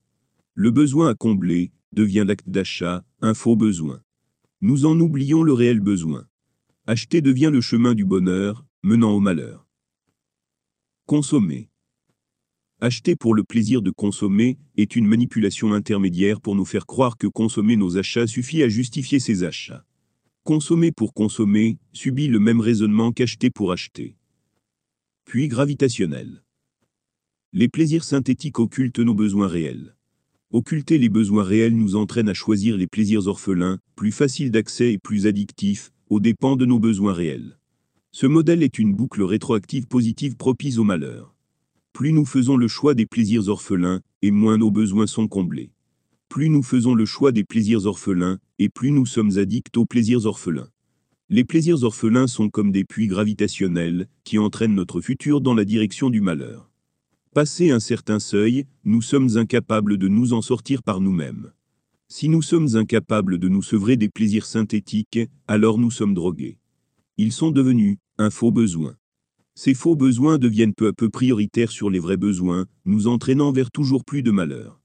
Le 0.54 0.72
besoin 0.72 1.08
à 1.08 1.14
combler 1.14 1.70
devient 1.92 2.24
l'acte 2.26 2.48
d'achat, 2.48 3.04
un 3.20 3.32
faux 3.32 3.54
besoin. 3.54 4.00
Nous 4.60 4.86
en 4.86 4.98
oublions 4.98 5.44
le 5.44 5.52
réel 5.52 5.78
besoin. 5.78 6.26
Acheter 6.86 7.20
devient 7.22 7.50
le 7.52 7.60
chemin 7.60 7.94
du 7.94 8.04
bonheur, 8.04 8.64
menant 8.82 9.12
au 9.12 9.20
malheur. 9.20 9.66
Consommer. 11.06 11.69
Acheter 12.82 13.14
pour 13.14 13.34
le 13.34 13.44
plaisir 13.44 13.82
de 13.82 13.90
consommer 13.90 14.56
est 14.78 14.96
une 14.96 15.06
manipulation 15.06 15.74
intermédiaire 15.74 16.40
pour 16.40 16.54
nous 16.54 16.64
faire 16.64 16.86
croire 16.86 17.18
que 17.18 17.26
consommer 17.26 17.76
nos 17.76 17.98
achats 17.98 18.26
suffit 18.26 18.62
à 18.62 18.70
justifier 18.70 19.18
ces 19.18 19.44
achats. 19.44 19.84
Consommer 20.44 20.90
pour 20.90 21.12
consommer 21.12 21.76
subit 21.92 22.28
le 22.28 22.40
même 22.40 22.60
raisonnement 22.60 23.12
qu'acheter 23.12 23.50
pour 23.50 23.72
acheter. 23.72 24.16
Puis 25.26 25.48
gravitationnel. 25.48 26.42
Les 27.52 27.68
plaisirs 27.68 28.04
synthétiques 28.04 28.58
occultent 28.58 29.00
nos 29.00 29.14
besoins 29.14 29.48
réels. 29.48 29.94
Occulter 30.50 30.96
les 30.96 31.10
besoins 31.10 31.44
réels 31.44 31.76
nous 31.76 31.96
entraîne 31.96 32.30
à 32.30 32.34
choisir 32.34 32.78
les 32.78 32.86
plaisirs 32.86 33.26
orphelins, 33.26 33.78
plus 33.94 34.10
faciles 34.10 34.50
d'accès 34.50 34.94
et 34.94 34.98
plus 34.98 35.26
addictifs, 35.26 35.92
aux 36.08 36.18
dépens 36.18 36.56
de 36.56 36.64
nos 36.64 36.78
besoins 36.78 37.12
réels. 37.12 37.58
Ce 38.10 38.26
modèle 38.26 38.62
est 38.62 38.78
une 38.78 38.94
boucle 38.94 39.22
rétroactive 39.22 39.86
positive 39.86 40.36
propice 40.36 40.78
au 40.78 40.84
malheur. 40.84 41.36
Plus 41.92 42.12
nous 42.12 42.24
faisons 42.24 42.56
le 42.56 42.68
choix 42.68 42.94
des 42.94 43.06
plaisirs 43.06 43.48
orphelins, 43.48 44.00
et 44.22 44.30
moins 44.30 44.58
nos 44.58 44.70
besoins 44.70 45.06
sont 45.06 45.28
comblés 45.28 45.70
plus 46.30 46.48
nous 46.48 46.62
faisons 46.62 46.94
le 46.94 47.04
choix 47.04 47.32
des 47.32 47.42
plaisirs 47.42 47.86
orphelins, 47.86 48.38
et 48.60 48.68
plus 48.68 48.92
nous 48.92 49.04
sommes 49.04 49.36
addicts 49.36 49.76
aux 49.76 49.84
plaisirs 49.84 50.26
orphelins. 50.26 50.70
Les 51.28 51.42
plaisirs 51.42 51.82
orphelins 51.82 52.28
sont 52.28 52.48
comme 52.48 52.70
des 52.70 52.84
puits 52.84 53.08
gravitationnels, 53.08 54.06
qui 54.22 54.38
entraînent 54.38 54.76
notre 54.76 55.00
futur 55.00 55.40
dans 55.40 55.54
la 55.54 55.64
direction 55.64 56.08
du 56.08 56.20
malheur. 56.20 56.70
Passé 57.34 57.72
un 57.72 57.80
certain 57.80 58.20
seuil, 58.20 58.64
nous 58.84 59.02
sommes 59.02 59.36
incapables 59.38 59.98
de 59.98 60.06
nous 60.06 60.32
en 60.32 60.40
sortir 60.40 60.84
par 60.84 61.00
nous-mêmes. 61.00 61.50
Si 62.06 62.28
nous 62.28 62.42
sommes 62.42 62.76
incapables 62.76 63.38
de 63.38 63.48
nous 63.48 63.62
sevrer 63.62 63.96
des 63.96 64.08
plaisirs 64.08 64.46
synthétiques, 64.46 65.18
alors 65.48 65.78
nous 65.78 65.90
sommes 65.90 66.14
drogués. 66.14 66.58
Ils 67.16 67.32
sont 67.32 67.50
devenus 67.50 67.98
un 68.18 68.30
faux 68.30 68.52
besoin. 68.52 68.94
Ces 69.54 69.74
faux 69.74 69.96
besoins 69.96 70.38
deviennent 70.38 70.74
peu 70.74 70.88
à 70.88 70.92
peu 70.92 71.10
prioritaires 71.10 71.70
sur 71.70 71.90
les 71.90 71.98
vrais 71.98 72.16
besoins, 72.16 72.66
nous 72.84 73.08
entraînant 73.08 73.52
vers 73.52 73.70
toujours 73.70 74.04
plus 74.04 74.22
de 74.22 74.30
malheur. 74.30 74.80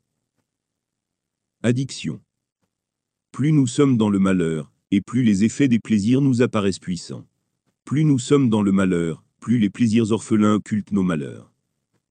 Addiction. 1.63 2.21
Plus 3.31 3.51
nous 3.51 3.67
sommes 3.67 3.97
dans 3.97 4.09
le 4.09 4.19
malheur, 4.19 4.71
et 4.91 5.01
plus 5.01 5.23
les 5.23 5.43
effets 5.43 5.67
des 5.67 5.79
plaisirs 5.79 6.21
nous 6.21 6.41
apparaissent 6.41 6.79
puissants. 6.79 7.27
Plus 7.85 8.03
nous 8.03 8.19
sommes 8.19 8.49
dans 8.49 8.61
le 8.61 8.71
malheur, 8.71 9.23
plus 9.39 9.59
les 9.59 9.69
plaisirs 9.69 10.11
orphelins 10.11 10.55
occultent 10.55 10.91
nos 10.91 11.03
malheurs. 11.03 11.51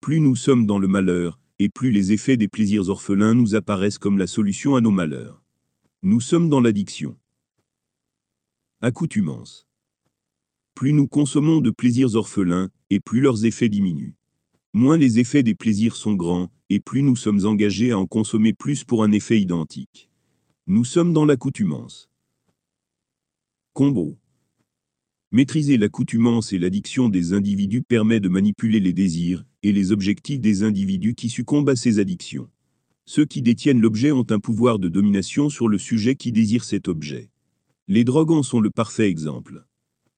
Plus 0.01 0.21
nous 0.21 0.37
sommes 0.37 0.67
dans 0.67 0.79
le 0.79 0.87
malheur, 0.87 1.39
et 1.59 1.69
plus 1.69 1.91
les 1.91 2.13
effets 2.13 2.37
des 2.37 2.49
plaisirs 2.49 2.89
orphelins 2.89 3.35
nous 3.35 3.55
apparaissent 3.55 3.99
comme 3.99 4.19
la 4.19 4.27
solution 4.27 4.77
à 4.77 4.81
nos 4.81 4.91
malheurs. 4.91 5.43
Nous 6.03 6.21
sommes 6.21 6.49
dans 6.49 6.61
l'addiction. 6.61 7.17
Accoutumance. 8.83 9.67
Plus 10.75 10.93
nous 10.93 11.07
consommons 11.07 11.61
de 11.61 11.71
plaisirs 11.71 12.17
orphelins, 12.17 12.69
et 12.91 13.01
plus 13.01 13.21
leurs 13.21 13.45
effets 13.45 13.69
diminuent. 13.69 14.17
Moins 14.73 14.97
les 14.97 15.21
effets 15.21 15.45
des 15.45 15.55
plaisirs 15.55 15.95
sont 15.95 16.15
grands, 16.15 16.51
et 16.69 16.81
plus 16.81 17.03
nous 17.03 17.15
sommes 17.15 17.47
engagés 17.47 17.93
à 17.93 17.99
en 17.99 18.07
consommer 18.07 18.53
plus 18.53 18.83
pour 18.83 19.05
un 19.05 19.13
effet 19.13 19.41
identique. 19.41 20.11
Nous 20.67 20.85
sommes 20.85 21.13
dans 21.13 21.25
l'accoutumance. 21.25 22.11
Combo. 23.73 24.19
Maîtriser 25.31 25.77
l'accoutumance 25.77 26.53
et 26.53 26.59
l'addiction 26.59 27.09
des 27.09 27.35
individus 27.35 27.83
permet 27.83 28.19
de 28.19 28.29
manipuler 28.29 28.81
les 28.81 28.93
désirs 28.93 29.45
et 29.63 29.73
les 29.73 29.93
objectifs 29.93 30.41
des 30.41 30.65
individus 30.65 31.15
qui 31.15 31.29
succombent 31.29 31.69
à 31.69 31.77
ces 31.77 32.01
addictions. 32.01 32.49
Ceux 33.05 33.27
qui 33.27 33.43
détiennent 33.43 33.81
l'objet 33.81 34.11
ont 34.11 34.27
un 34.31 34.41
pouvoir 34.41 34.79
de 34.79 34.89
domination 34.89 35.51
sur 35.51 35.69
le 35.69 35.79
sujet 35.79 36.17
qui 36.17 36.33
désire 36.33 36.65
cet 36.65 36.89
objet. 36.89 37.31
Les 37.87 38.03
drogues 38.03 38.31
en 38.33 38.43
sont 38.43 38.61
le 38.61 38.71
parfait 38.71 39.09
exemple. 39.09 39.67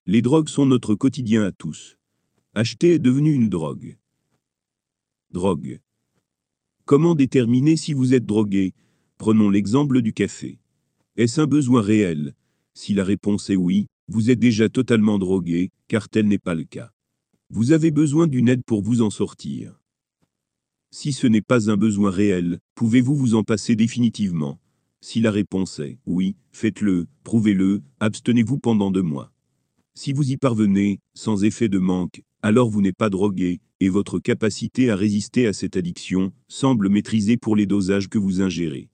Les 0.09 0.23
drogues 0.23 0.49
sont 0.49 0.67
notre 0.67 0.95
quotidien 0.95 1.43
à 1.43 1.51
tous. 1.51 1.99
Acheter 2.55 2.93
est 2.93 3.01
devenu 3.01 3.33
une 3.33 3.49
drogue. 3.49 3.99
Drogue. 5.33 5.81
Comment 6.85 7.17
déterminer 7.17 7.77
si 7.77 7.93
vous 7.93 8.15
êtes 8.15 8.25
drogué? 8.25 8.73
Prenons 9.19 9.51
l'exemple 9.51 10.03
du 10.03 10.13
café. 10.13 10.61
Est-ce 11.17 11.41
un 11.41 11.49
besoin 11.49 11.83
réel? 11.83 12.37
Si 12.73 12.95
la 12.95 13.03
réponse 13.03 13.51
est 13.51 13.57
oui, 13.57 13.89
vous 14.07 14.31
êtes 14.31 14.39
déjà 14.39 14.69
totalement 14.69 15.19
drogué, 15.19 15.73
car 15.89 16.09
tel 16.09 16.29
n'est 16.29 16.39
pas 16.39 16.55
le 16.55 16.63
cas. 16.63 16.93
Vous 17.51 17.73
avez 17.73 17.91
besoin 17.91 18.29
d'une 18.29 18.49
aide 18.49 18.63
pour 18.65 18.83
vous 18.83 19.03
en 19.03 19.11
sortir. 19.11 19.81
Si 20.93 21.13
ce 21.13 21.27
n'est 21.27 21.43
pas 21.43 21.69
un 21.69 21.77
besoin 21.77 22.13
réel, 22.13 22.61
pouvez-vous 22.77 23.17
vous 23.17 23.35
en 23.35 23.43
passer 23.43 23.75
définitivement? 23.75 24.61
Si 25.01 25.21
la 25.21 25.33
réponse 25.33 25.81
est 25.81 25.99
oui, 26.07 26.37
faites-le, 26.53 27.09
prouvez-le, 27.25 27.83
abstenez-vous 27.99 28.61
pendant 28.61 28.93
deux 28.93 29.03
mois. 29.03 29.33
Si 29.99 30.13
vous 30.13 30.31
y 30.31 30.37
parvenez, 30.37 31.01
sans 31.15 31.43
effet 31.43 31.71
de 31.71 31.79
manque, 31.79 32.23
alors 32.43 32.69
vous 32.69 32.83
n'êtes 32.83 32.99
pas 32.99 33.09
drogué, 33.09 33.61
et 33.81 33.89
votre 33.89 34.19
capacité 34.19 34.91
à 34.91 34.95
résister 34.95 35.47
à 35.47 35.55
cette 35.55 35.75
addiction 35.75 36.35
semble 36.49 36.91
maîtrisée 36.91 37.39
pour 37.39 37.57
les 37.57 37.65
dosages 37.65 38.09
que 38.09 38.19
vous 38.19 38.43
ingérez. 38.43 38.91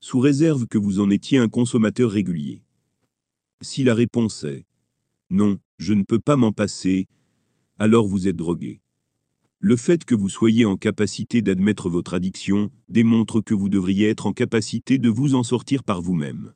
Sous 0.00 0.20
réserve 0.20 0.66
que 0.66 0.76
vous 0.76 1.00
en 1.00 1.08
étiez 1.08 1.38
un 1.38 1.48
consommateur 1.48 2.10
régulier. 2.10 2.60
Si 3.62 3.82
la 3.82 3.94
réponse 3.94 4.44
est 4.44 4.66
non, 5.30 5.58
je 5.78 5.94
ne 5.94 6.02
peux 6.02 6.18
pas 6.18 6.36
m'en 6.36 6.52
passer, 6.52 7.06
alors 7.78 8.06
vous 8.06 8.28
êtes 8.28 8.36
drogué. 8.36 8.82
Le 9.58 9.76
fait 9.76 10.04
que 10.04 10.14
vous 10.14 10.28
soyez 10.28 10.66
en 10.66 10.76
capacité 10.76 11.40
d'admettre 11.40 11.88
votre 11.88 12.12
addiction 12.12 12.70
démontre 12.90 13.40
que 13.40 13.54
vous 13.54 13.70
devriez 13.70 14.10
être 14.10 14.26
en 14.26 14.34
capacité 14.34 14.98
de 14.98 15.08
vous 15.08 15.34
en 15.34 15.44
sortir 15.44 15.82
par 15.82 16.02
vous-même. 16.02 16.52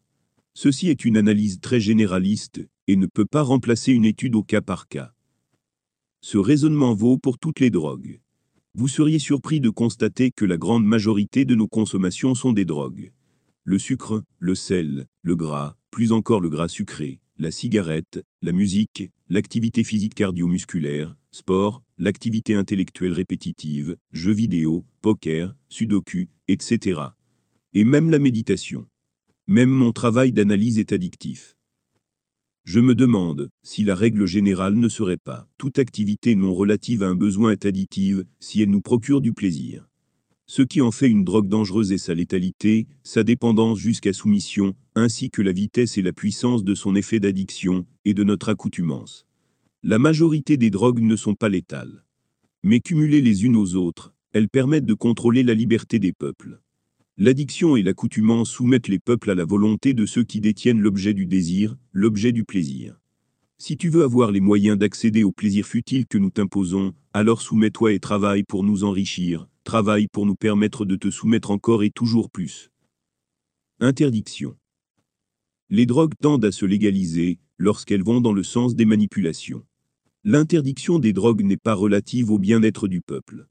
Ceci 0.52 0.88
est 0.90 1.06
une 1.06 1.16
analyse 1.16 1.60
très 1.60 1.80
généraliste 1.80 2.60
et 2.86 2.96
ne 2.96 3.06
peut 3.06 3.24
pas 3.24 3.42
remplacer 3.42 3.92
une 3.92 4.04
étude 4.04 4.34
au 4.34 4.42
cas 4.42 4.60
par 4.60 4.88
cas. 4.88 5.12
Ce 6.20 6.38
raisonnement 6.38 6.94
vaut 6.94 7.18
pour 7.18 7.38
toutes 7.38 7.60
les 7.60 7.70
drogues. 7.70 8.20
Vous 8.74 8.88
seriez 8.88 9.18
surpris 9.18 9.60
de 9.60 9.70
constater 9.70 10.30
que 10.30 10.44
la 10.44 10.58
grande 10.58 10.84
majorité 10.84 11.44
de 11.44 11.54
nos 11.54 11.68
consommations 11.68 12.34
sont 12.34 12.52
des 12.52 12.64
drogues. 12.64 13.12
Le 13.64 13.78
sucre, 13.78 14.22
le 14.38 14.54
sel, 14.54 15.06
le 15.22 15.34
gras, 15.34 15.76
plus 15.90 16.12
encore 16.12 16.40
le 16.40 16.50
gras 16.50 16.68
sucré, 16.68 17.20
la 17.38 17.50
cigarette, 17.50 18.22
la 18.42 18.52
musique, 18.52 19.10
l'activité 19.28 19.82
physique 19.82 20.14
cardio-musculaire, 20.14 21.16
sport, 21.30 21.82
l'activité 21.98 22.54
intellectuelle 22.54 23.12
répétitive, 23.12 23.96
jeux 24.12 24.32
vidéo, 24.32 24.84
poker, 25.00 25.54
sudoku, 25.68 26.28
etc. 26.48 27.00
Et 27.72 27.84
même 27.84 28.10
la 28.10 28.18
méditation. 28.18 28.86
Même 29.46 29.70
mon 29.70 29.92
travail 29.92 30.32
d'analyse 30.32 30.78
est 30.78 30.92
addictif. 30.92 31.55
Je 32.66 32.80
me 32.80 32.96
demande 32.96 33.48
si 33.62 33.84
la 33.84 33.94
règle 33.94 34.26
générale 34.26 34.74
ne 34.74 34.88
serait 34.88 35.18
pas 35.18 35.46
toute 35.56 35.78
activité 35.78 36.34
non 36.34 36.52
relative 36.52 37.04
à 37.04 37.06
un 37.06 37.14
besoin 37.14 37.52
est 37.52 37.64
additive 37.64 38.24
si 38.40 38.60
elle 38.60 38.70
nous 38.70 38.80
procure 38.80 39.20
du 39.20 39.32
plaisir. 39.32 39.86
Ce 40.46 40.62
qui 40.62 40.80
en 40.80 40.90
fait 40.90 41.06
une 41.08 41.22
drogue 41.22 41.48
dangereuse 41.48 41.92
est 41.92 41.98
sa 41.98 42.12
létalité, 42.12 42.88
sa 43.04 43.22
dépendance 43.22 43.78
jusqu'à 43.78 44.12
soumission, 44.12 44.74
ainsi 44.96 45.30
que 45.30 45.42
la 45.42 45.52
vitesse 45.52 45.96
et 45.96 46.02
la 46.02 46.12
puissance 46.12 46.64
de 46.64 46.74
son 46.74 46.96
effet 46.96 47.20
d'addiction, 47.20 47.86
et 48.04 48.14
de 48.14 48.24
notre 48.24 48.48
accoutumance. 48.48 49.26
La 49.84 50.00
majorité 50.00 50.56
des 50.56 50.70
drogues 50.70 51.00
ne 51.00 51.14
sont 51.14 51.36
pas 51.36 51.48
létales. 51.48 52.04
Mais 52.64 52.80
cumulées 52.80 53.22
les 53.22 53.44
unes 53.44 53.56
aux 53.56 53.76
autres, 53.76 54.12
elles 54.32 54.48
permettent 54.48 54.86
de 54.86 54.94
contrôler 54.94 55.44
la 55.44 55.54
liberté 55.54 56.00
des 56.00 56.12
peuples. 56.12 56.60
L'addiction 57.18 57.76
et 57.76 57.82
l'accoutumance 57.82 58.50
soumettent 58.50 58.88
les 58.88 58.98
peuples 58.98 59.30
à 59.30 59.34
la 59.34 59.46
volonté 59.46 59.94
de 59.94 60.04
ceux 60.04 60.22
qui 60.22 60.42
détiennent 60.42 60.80
l'objet 60.80 61.14
du 61.14 61.24
désir, 61.24 61.74
l'objet 61.92 62.30
du 62.30 62.44
plaisir. 62.44 63.00
Si 63.56 63.78
tu 63.78 63.88
veux 63.88 64.02
avoir 64.02 64.32
les 64.32 64.40
moyens 64.40 64.76
d'accéder 64.76 65.24
au 65.24 65.32
plaisir 65.32 65.64
futile 65.64 66.06
que 66.06 66.18
nous 66.18 66.28
t'imposons, 66.28 66.92
alors 67.14 67.40
soumets-toi 67.40 67.94
et 67.94 68.00
travaille 68.00 68.42
pour 68.42 68.64
nous 68.64 68.84
enrichir, 68.84 69.48
travaille 69.64 70.08
pour 70.08 70.26
nous 70.26 70.34
permettre 70.34 70.84
de 70.84 70.94
te 70.94 71.10
soumettre 71.10 71.50
encore 71.50 71.82
et 71.82 71.90
toujours 71.90 72.28
plus. 72.28 72.70
Interdiction. 73.80 74.54
Les 75.70 75.86
drogues 75.86 76.14
tendent 76.20 76.44
à 76.44 76.52
se 76.52 76.66
légaliser 76.66 77.38
lorsqu'elles 77.56 78.04
vont 78.04 78.20
dans 78.20 78.34
le 78.34 78.42
sens 78.42 78.76
des 78.76 78.84
manipulations. 78.84 79.64
L'interdiction 80.22 80.98
des 80.98 81.14
drogues 81.14 81.42
n'est 81.42 81.56
pas 81.56 81.74
relative 81.74 82.30
au 82.30 82.38
bien-être 82.38 82.88
du 82.88 83.00
peuple. 83.00 83.46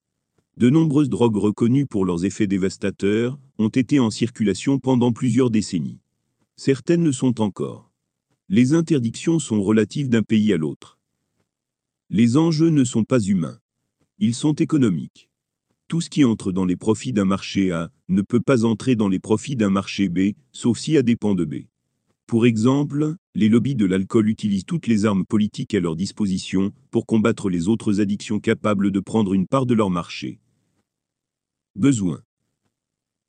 De 0.58 0.70
nombreuses 0.70 1.10
drogues 1.10 1.36
reconnues 1.36 1.86
pour 1.86 2.06
leurs 2.06 2.24
effets 2.24 2.48
dévastateurs 2.48 3.38
ont 3.58 3.68
été 3.68 4.00
en 4.00 4.10
circulation 4.10 4.80
pendant 4.80 5.12
plusieurs 5.12 5.50
décennies. 5.50 6.00
Certaines 6.56 7.04
le 7.04 7.12
sont 7.12 7.42
encore. 7.42 7.92
Les 8.48 8.74
interdictions 8.74 9.40
sont 9.40 9.62
relatives 9.62 10.08
d'un 10.08 10.24
pays 10.24 10.54
à 10.54 10.58
l'autre. 10.58 10.98
Les 12.10 12.38
enjeux 12.38 12.70
ne 12.70 12.86
sont 12.86 13.04
pas 13.04 13.20
humains. 13.20 13.60
Ils 14.18 14.34
sont 14.34 14.54
économiques. 14.54 15.30
Tout 15.90 16.00
ce 16.00 16.10
qui 16.10 16.24
entre 16.24 16.54
dans 16.54 16.64
les 16.64 16.78
profits 16.78 17.12
d'un 17.12 17.26
marché 17.26 17.72
A 17.72 17.92
ne 18.08 18.22
peut 18.22 18.40
pas 18.40 18.64
entrer 18.64 18.96
dans 18.96 19.10
les 19.10 19.20
profits 19.20 19.58
d'un 19.58 19.70
marché 19.70 20.08
B, 20.08 20.36
sauf 20.54 20.78
si 20.78 20.96
A 20.96 21.02
dépend 21.02 21.36
de 21.36 21.44
B. 21.44 21.66
Pour 22.28 22.46
exemple, 22.46 23.16
les 23.36 23.50
lobbies 23.50 23.76
de 23.76 23.86
l'alcool 23.86 24.30
utilisent 24.30 24.64
toutes 24.64 24.88
les 24.88 25.06
armes 25.06 25.26
politiques 25.26 25.76
à 25.76 25.82
leur 25.82 25.98
disposition 25.98 26.72
pour 26.92 27.06
combattre 27.06 27.50
les 27.50 27.68
autres 27.68 28.00
addictions 28.00 28.40
capables 28.40 28.92
de 28.92 29.00
prendre 29.02 29.34
une 29.34 29.48
part 29.48 29.66
de 29.66 29.74
leur 29.74 29.90
marché. 29.90 30.40
Besoin. 31.78 32.24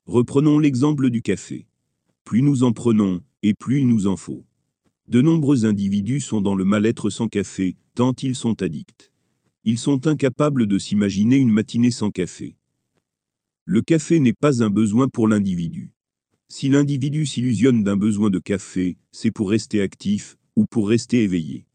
Reprenons 0.05 0.57
l'exemple 0.57 1.09
du 1.09 1.21
café. 1.21 1.67
Plus 2.23 2.41
nous 2.41 2.63
en 2.63 2.71
prenons, 2.71 3.21
et 3.43 3.53
plus 3.53 3.81
il 3.81 3.89
nous 3.89 4.07
en 4.07 4.15
faut. 4.15 4.45
De 5.09 5.21
nombreux 5.21 5.65
individus 5.65 6.21
sont 6.21 6.39
dans 6.39 6.55
le 6.55 6.63
mal-être 6.63 7.09
sans 7.09 7.27
café, 7.27 7.75
tant 7.93 8.13
ils 8.23 8.37
sont 8.37 8.61
addicts. 8.61 9.11
Ils 9.65 9.77
sont 9.77 10.07
incapables 10.07 10.65
de 10.65 10.79
s'imaginer 10.79 11.35
une 11.35 11.51
matinée 11.51 11.91
sans 11.91 12.09
café. 12.09 12.55
Le 13.65 13.81
café 13.81 14.21
n'est 14.21 14.31
pas 14.31 14.63
un 14.63 14.69
besoin 14.69 15.09
pour 15.09 15.27
l'individu. 15.27 15.91
Si 16.47 16.69
l'individu 16.69 17.25
s'illusionne 17.25 17.83
d'un 17.83 17.97
besoin 17.97 18.29
de 18.29 18.39
café, 18.39 18.95
c'est 19.11 19.31
pour 19.31 19.49
rester 19.49 19.81
actif 19.81 20.37
ou 20.55 20.65
pour 20.65 20.87
rester 20.87 21.21
éveillé. 21.21 21.65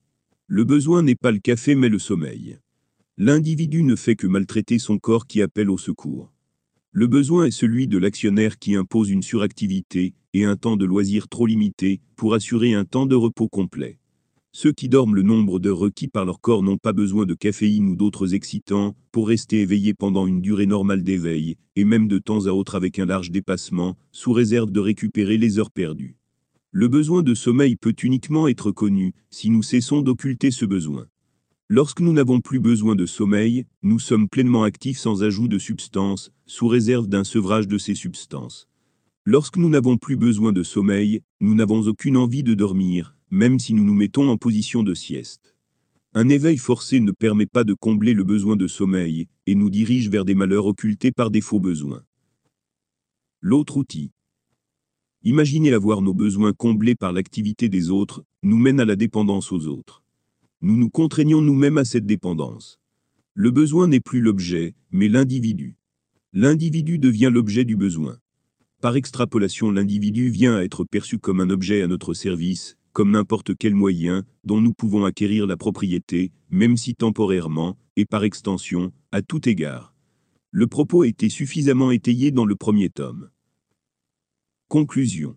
Le 0.47 0.65
besoin 0.65 1.03
n'est 1.03 1.17
pas 1.17 1.33
le 1.33 1.39
café 1.39 1.75
mais 1.75 1.91
le 1.91 1.99
sommeil. 1.99 2.61
L'individu 3.19 3.83
ne 3.83 3.95
fait 3.95 4.17
que 4.17 4.27
maltraiter 4.27 4.79
son 4.79 4.99
corps 4.99 5.27
qui 5.27 5.43
appelle 5.43 5.69
au 5.69 5.77
secours. 5.77 6.32
Le 6.95 7.07
besoin 7.07 7.47
est 7.47 7.51
celui 7.51 7.87
de 7.89 7.97
l'actionnaire 7.97 8.59
qui 8.59 8.75
impose 8.75 9.09
une 9.09 9.23
suractivité 9.23 10.13
et 10.35 10.45
un 10.45 10.57
temps 10.57 10.77
de 10.77 10.85
loisir 10.85 11.27
trop 11.27 11.47
limité 11.47 12.03
pour 12.17 12.35
assurer 12.35 12.75
un 12.75 12.85
temps 12.85 13.07
de 13.07 13.15
repos 13.15 13.49
complet. 13.49 13.99
Ceux 14.53 14.73
qui 14.73 14.91
dorment 14.91 15.15
le 15.15 15.23
nombre 15.23 15.59
d'heures 15.59 15.79
requis 15.79 16.09
par 16.09 16.27
leur 16.27 16.43
corps 16.43 16.63
n'ont 16.63 16.77
pas 16.77 16.93
besoin 16.93 17.25
de 17.25 17.33
caféine 17.33 17.89
ou 17.89 17.97
d'autres 17.97 18.35
excitants 18.35 18.95
pour 19.11 19.29
rester 19.29 19.63
éveillés 19.63 19.95
pendant 19.95 20.27
une 20.27 20.43
durée 20.43 20.67
normale 20.67 21.03
d'éveil, 21.03 21.57
et 21.77 21.85
même 21.85 22.09
de 22.09 22.19
temps 22.19 22.45
à 22.45 22.51
autre 22.51 22.75
avec 22.75 22.99
un 22.99 23.07
large 23.07 23.31
dépassement, 23.31 23.97
sous 24.11 24.35
réserve 24.35 24.71
de 24.71 24.81
récupérer 24.81 25.39
les 25.39 25.59
heures 25.59 25.71
perdues. 25.71 26.17
Le 26.73 26.89
besoin 26.89 27.23
de 27.23 27.33
sommeil 27.33 27.77
peut 27.77 27.97
uniquement 28.03 28.49
être 28.49 28.71
connu 28.71 29.15
si 29.31 29.49
nous 29.49 29.63
cessons 29.63 30.03
d'occulter 30.03 30.51
ce 30.51 30.67
besoin. 30.67 31.07
Lorsque 31.69 32.01
nous 32.01 32.13
n'avons 32.13 32.41
plus 32.41 32.61
besoin 32.61 32.95
de 32.95 33.07
sommeil, 33.07 33.65
nous 33.83 33.99
sommes 33.99 34.29
pleinement 34.29 34.63
actifs 34.65 34.99
sans 34.99 35.23
ajout 35.23 35.49
de 35.49 35.59
substances, 35.59 36.31
sous 36.47 36.69
réserve 36.69 37.09
d'un 37.09 37.25
sevrage 37.25 37.67
de 37.67 37.79
ces 37.79 37.95
substances. 37.95 38.69
Lorsque 39.25 39.57
nous 39.57 39.69
n'avons 39.69 39.97
plus 39.97 40.17
besoin 40.17 40.53
de 40.53 40.63
sommeil, 40.63 41.23
nous 41.41 41.55
n'avons 41.55 41.87
aucune 41.87 42.17
envie 42.17 42.43
de 42.43 42.55
dormir, 42.55 43.17
même 43.31 43.59
si 43.59 43.73
nous 43.73 43.85
nous 43.85 43.95
mettons 43.95 44.29
en 44.29 44.37
position 44.37 44.83
de 44.83 44.95
sieste. 44.95 45.55
Un 46.13 46.29
éveil 46.29 46.59
forcé 46.59 47.01
ne 47.01 47.13
permet 47.13 47.47
pas 47.47 47.65
de 47.65 47.73
combler 47.73 48.13
le 48.13 48.25
besoin 48.25 48.57
de 48.57 48.67
sommeil 48.67 49.29
et 49.47 49.55
nous 49.55 49.71
dirige 49.71 50.11
vers 50.11 50.27
des 50.27 50.35
malheurs 50.35 50.67
occultés 50.67 51.13
par 51.13 51.31
des 51.31 51.41
faux 51.41 51.61
besoins. 51.61 52.03
L'autre 53.41 53.79
outil. 53.79 54.11
Imaginer 55.23 55.73
avoir 55.73 56.03
nos 56.03 56.13
besoins 56.15 56.53
comblés 56.53 56.97
par 56.97 57.13
l'activité 57.13 57.69
des 57.71 57.91
autres 57.91 58.25
nous 58.43 58.59
mène 58.59 58.81
à 58.81 58.85
la 58.85 58.97
dépendance 58.97 59.53
aux 59.53 59.69
autres. 59.69 60.02
Nous 60.65 60.77
nous 60.77 60.91
contraignons 60.91 61.41
nous-mêmes 61.41 61.79
à 61.79 61.85
cette 61.85 62.07
dépendance. 62.07 62.79
Le 63.35 63.51
besoin 63.51 63.89
n'est 63.89 63.99
plus 63.99 64.21
l'objet, 64.21 64.77
mais 64.93 65.09
l'individu. 65.09 65.75
L'individu 66.33 67.01
devient 67.01 67.31
l'objet 67.33 67.65
du 67.65 67.77
besoin. 67.77 68.19
Par 68.81 68.95
extrapolation, 68.95 69.73
l'individu 69.73 70.31
vient 70.31 70.55
à 70.55 70.63
être 70.63 70.85
perçu 70.85 71.19
comme 71.19 71.41
un 71.41 71.51
objet 71.51 71.83
à 71.83 71.89
notre 71.89 72.15
service, 72.15 72.77
comme 72.93 73.11
n'importe 73.11 73.57
quel 73.57 73.75
moyen 73.75 74.23
dont 74.45 74.61
nous 74.61 74.73
pouvons 74.73 75.05
acquérir 75.05 75.49
la 75.49 75.57
propriété, 75.57 76.31
même 76.49 76.77
si 76.77 76.95
temporairement, 76.95 77.77
et 77.97 78.05
par 78.05 78.23
extension, 78.23 78.93
à 79.11 79.21
tout 79.21 79.49
égard. 79.49 79.97
Le 80.53 80.69
propos 80.69 81.03
a 81.03 81.09
été 81.09 81.29
suffisamment 81.29 81.91
étayé 81.91 82.31
dans 82.31 82.45
le 82.45 82.55
premier 82.55 82.89
tome. 82.89 83.31
Conclusion. 84.69 85.37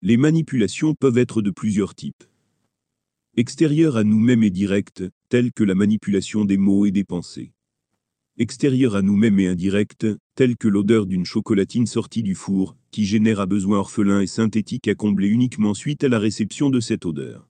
Les 0.00 0.16
manipulations 0.16 0.96
peuvent 0.96 1.18
être 1.18 1.42
de 1.42 1.52
plusieurs 1.52 1.94
types. 1.94 2.24
Extérieures 3.38 3.96
à 3.96 4.04
nous-mêmes 4.04 4.42
et 4.42 4.50
directes, 4.50 5.04
telles 5.30 5.52
que 5.52 5.64
la 5.64 5.74
manipulation 5.74 6.44
des 6.44 6.58
mots 6.58 6.84
et 6.84 6.90
des 6.90 7.02
pensées. 7.02 7.54
Extérieures 8.36 8.94
à 8.94 9.00
nous-mêmes 9.00 9.40
et 9.40 9.46
indirectes, 9.46 10.06
telles 10.34 10.58
que 10.58 10.68
l'odeur 10.68 11.06
d'une 11.06 11.24
chocolatine 11.24 11.86
sortie 11.86 12.22
du 12.22 12.34
four, 12.34 12.76
qui 12.90 13.06
génère 13.06 13.40
un 13.40 13.46
besoin 13.46 13.78
orphelin 13.78 14.20
et 14.20 14.26
synthétique 14.26 14.86
à 14.86 14.94
combler 14.94 15.28
uniquement 15.28 15.72
suite 15.72 16.04
à 16.04 16.10
la 16.10 16.18
réception 16.18 16.68
de 16.68 16.78
cette 16.78 17.06
odeur. 17.06 17.48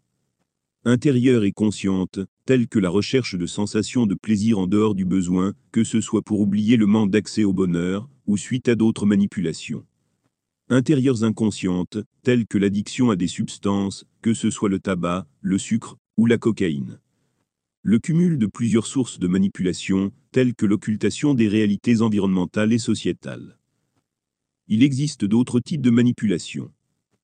Intérieure 0.85 1.43
et 1.43 1.51
consciente, 1.51 2.21
telle 2.47 2.69
que 2.69 2.79
la 2.79 2.89
recherche 2.89 3.35
de 3.35 3.47
sensations 3.47 4.07
de 4.07 4.15
plaisir 4.15 4.61
en 4.61 4.69
dehors 4.69 4.95
du 4.95 5.05
besoin, 5.05 5.53
que 5.73 5.83
ce 5.83 6.01
soit 6.01 6.23
pour 6.23 6.39
oublier 6.39 6.77
le 6.77 6.87
manque 6.87 7.11
d'accès 7.11 7.43
au 7.43 7.53
bonheur, 7.53 8.09
ou 8.29 8.37
suite 8.37 8.69
à 8.69 8.77
d'autres 8.77 9.05
manipulations. 9.05 9.85
Intérieures 10.75 11.23
inconscientes, 11.23 11.99
telles 12.23 12.47
que 12.47 12.57
l'addiction 12.57 13.11
à 13.11 13.17
des 13.17 13.27
substances, 13.27 14.07
que 14.23 14.33
ce 14.33 14.49
soit 14.49 14.71
le 14.71 14.79
tabac, 14.79 15.27
le 15.43 15.59
sucre, 15.59 15.99
ou 16.17 16.25
la 16.25 16.39
cocaïne. 16.39 16.99
Le 17.83 17.99
cumul 17.99 18.39
de 18.39 18.47
plusieurs 18.47 18.87
sources 18.87 19.19
de 19.19 19.29
manipulation, 19.29 20.13
telles 20.31 20.55
que 20.55 20.65
l'occultation 20.65 21.35
des 21.35 21.47
réalités 21.47 22.01
environnementales 22.01 22.73
et 22.73 22.79
sociétales. 22.79 23.59
Il 24.67 24.83
existe 24.83 25.27
d'autres 25.27 25.61
types 25.61 25.83
de 25.83 25.91
manipulation. 25.91 26.73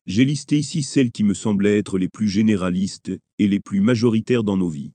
J'ai 0.04 0.26
listé 0.26 0.58
ici 0.58 0.82
celles 0.82 1.11
qui 1.11 1.24
me 1.24 1.32
semblaient 1.32 1.78
être 1.78 1.96
les 1.96 2.11
plus 2.11 2.28
généralistes 2.28 3.12
et 3.38 3.48
les 3.48 3.61
plus 3.61 3.80
majoritaires 3.80 4.44
dans 4.44 4.58
nos 4.58 4.68
vies. 4.68 4.92